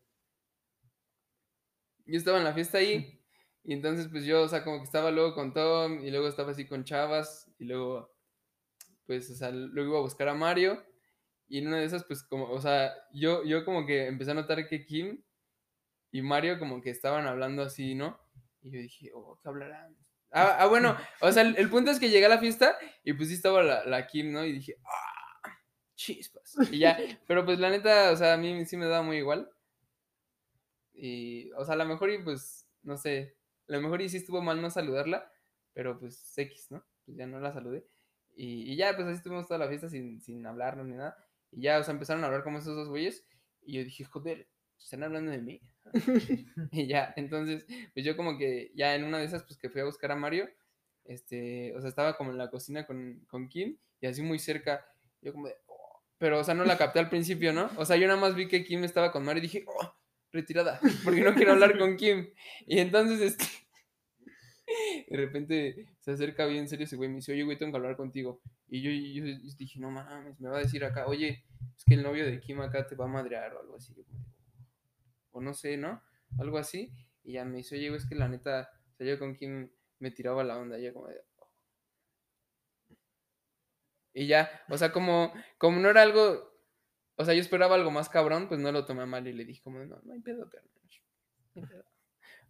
[2.05, 3.21] Yo estaba en la fiesta ahí.
[3.63, 6.03] Y entonces, pues yo, o sea, como que estaba luego con Tom.
[6.05, 7.51] Y luego estaba así con Chavas.
[7.57, 8.15] Y luego.
[9.05, 10.83] Pues, o sea, luego iba a buscar a Mario.
[11.47, 14.35] Y en una de esas, pues, como, o sea, yo, yo como que empecé a
[14.35, 15.23] notar que Kim
[16.11, 18.19] y Mario como que estaban hablando así, ¿no?
[18.61, 19.95] Y yo dije, oh, ¿qué hablarán?
[20.31, 23.29] Ah, ah, bueno, o sea, el, punto es que llegué a la fiesta y pues
[23.29, 24.43] sí estaba la, la Kim, ¿no?
[24.43, 25.14] Y dije, ah,
[25.95, 26.55] chispas.
[26.71, 29.49] Y ya, pero pues la neta, o sea, a mí sí me daba muy igual.
[30.93, 33.35] Y, o sea, a lo mejor y pues, no sé,
[33.67, 35.31] a lo mejor y sí estuvo mal no saludarla,
[35.73, 36.85] pero pues X, ¿no?
[37.05, 37.85] Pues ya no la saludé.
[38.35, 41.17] Y, y ya, pues así estuvimos toda la fiesta sin, sin hablarnos ni nada.
[41.51, 43.25] Y ya, o sea, empezaron a hablar como esos dos güeyes.
[43.63, 44.47] Y yo dije, joder,
[44.79, 45.61] están hablando de mí.
[46.71, 49.81] y ya, entonces, pues yo como que ya en una de esas, pues que fui
[49.81, 50.49] a buscar a Mario,
[51.03, 54.85] este, o sea, estaba como en la cocina con, con Kim y así muy cerca,
[55.21, 55.55] yo como de,
[56.17, 57.69] pero, o sea, no la capté al principio, ¿no?
[57.77, 59.95] O sea, yo nada más vi que Kim estaba con Mario y dije, oh,
[60.31, 62.29] retirada, porque no quiero hablar con Kim.
[62.65, 63.45] Y entonces, este,
[65.09, 67.97] de repente se acerca bien serio ese güey, me dice, oye, güey, tengo que hablar
[67.97, 68.41] contigo.
[68.67, 71.43] Y yo, yo, dije, no mames, me va a decir acá, oye,
[71.77, 73.93] es que el novio de Kim acá te va a madrear o algo así.
[75.31, 76.01] O no sé, ¿no?
[76.39, 76.91] Algo así.
[77.23, 79.69] Y ya me dice, oye, güey, es que la neta, o sea, yo con Kim
[79.99, 80.79] me tiraba la onda.
[80.79, 81.21] Y yo como de.
[84.17, 86.57] Y ya, o sea, como, como no era algo,
[87.17, 89.61] o sea, yo esperaba algo más cabrón, pues no lo tomé mal y le dije
[89.61, 90.71] como, no, no hay pedo, carnal.
[91.53, 91.85] no hay pedo".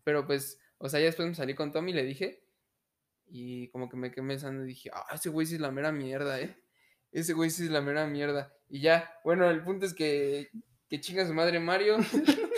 [0.03, 2.45] Pero pues, o sea, ya después me salí con Tommy y le dije,
[3.25, 5.91] y como que me quedé pensando y dije, ah, ese güey sí es la mera
[5.91, 6.55] mierda, ¿eh?
[7.11, 8.55] Ese güey sí es la mera mierda.
[8.69, 10.51] Y ya, bueno, el punto es que,
[10.87, 11.97] que chinga su madre Mario.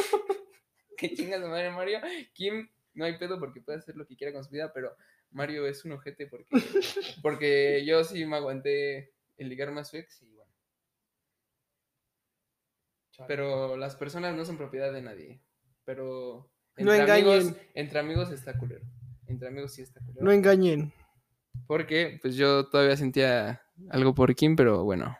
[0.98, 2.02] que chinga su madre Mario.
[2.34, 4.98] Kim, no hay pedo porque puede hacer lo que quiera con su vida, pero
[5.38, 6.50] Mario es un ojete porque,
[7.22, 10.52] porque yo sí me aguanté el ligarme a su ex y bueno.
[13.28, 15.42] Pero las personas no son propiedad de nadie.
[15.86, 17.68] Pero No entre amigos, engañen.
[17.76, 18.86] entre amigos está culero.
[19.28, 20.26] Entre amigos sí está culero.
[20.26, 20.92] No engañen.
[21.68, 25.18] Porque pues yo todavía sentía algo por Kim, pero bueno.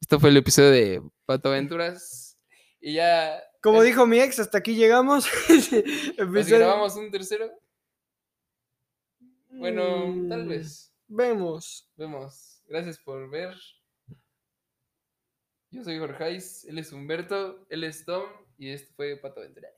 [0.00, 2.38] Esto fue el episodio de Pato Aventuras.
[2.80, 3.42] Y ya.
[3.62, 5.28] Como dijo mi ex, hasta aquí llegamos.
[6.16, 7.50] grabamos un tercero.
[9.60, 10.90] Bueno, tal Mm, vez.
[11.06, 11.86] Vemos.
[11.94, 12.62] Vemos.
[12.66, 13.54] Gracias por ver.
[15.70, 18.24] Yo soy Jorgeis, él es Humberto, él es Tom
[18.56, 19.70] y esto fue Pato Aventuras.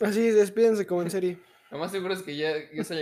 [0.00, 1.38] Así, despídense como en serie.
[1.70, 2.98] Lo más seguro es que ya yo soy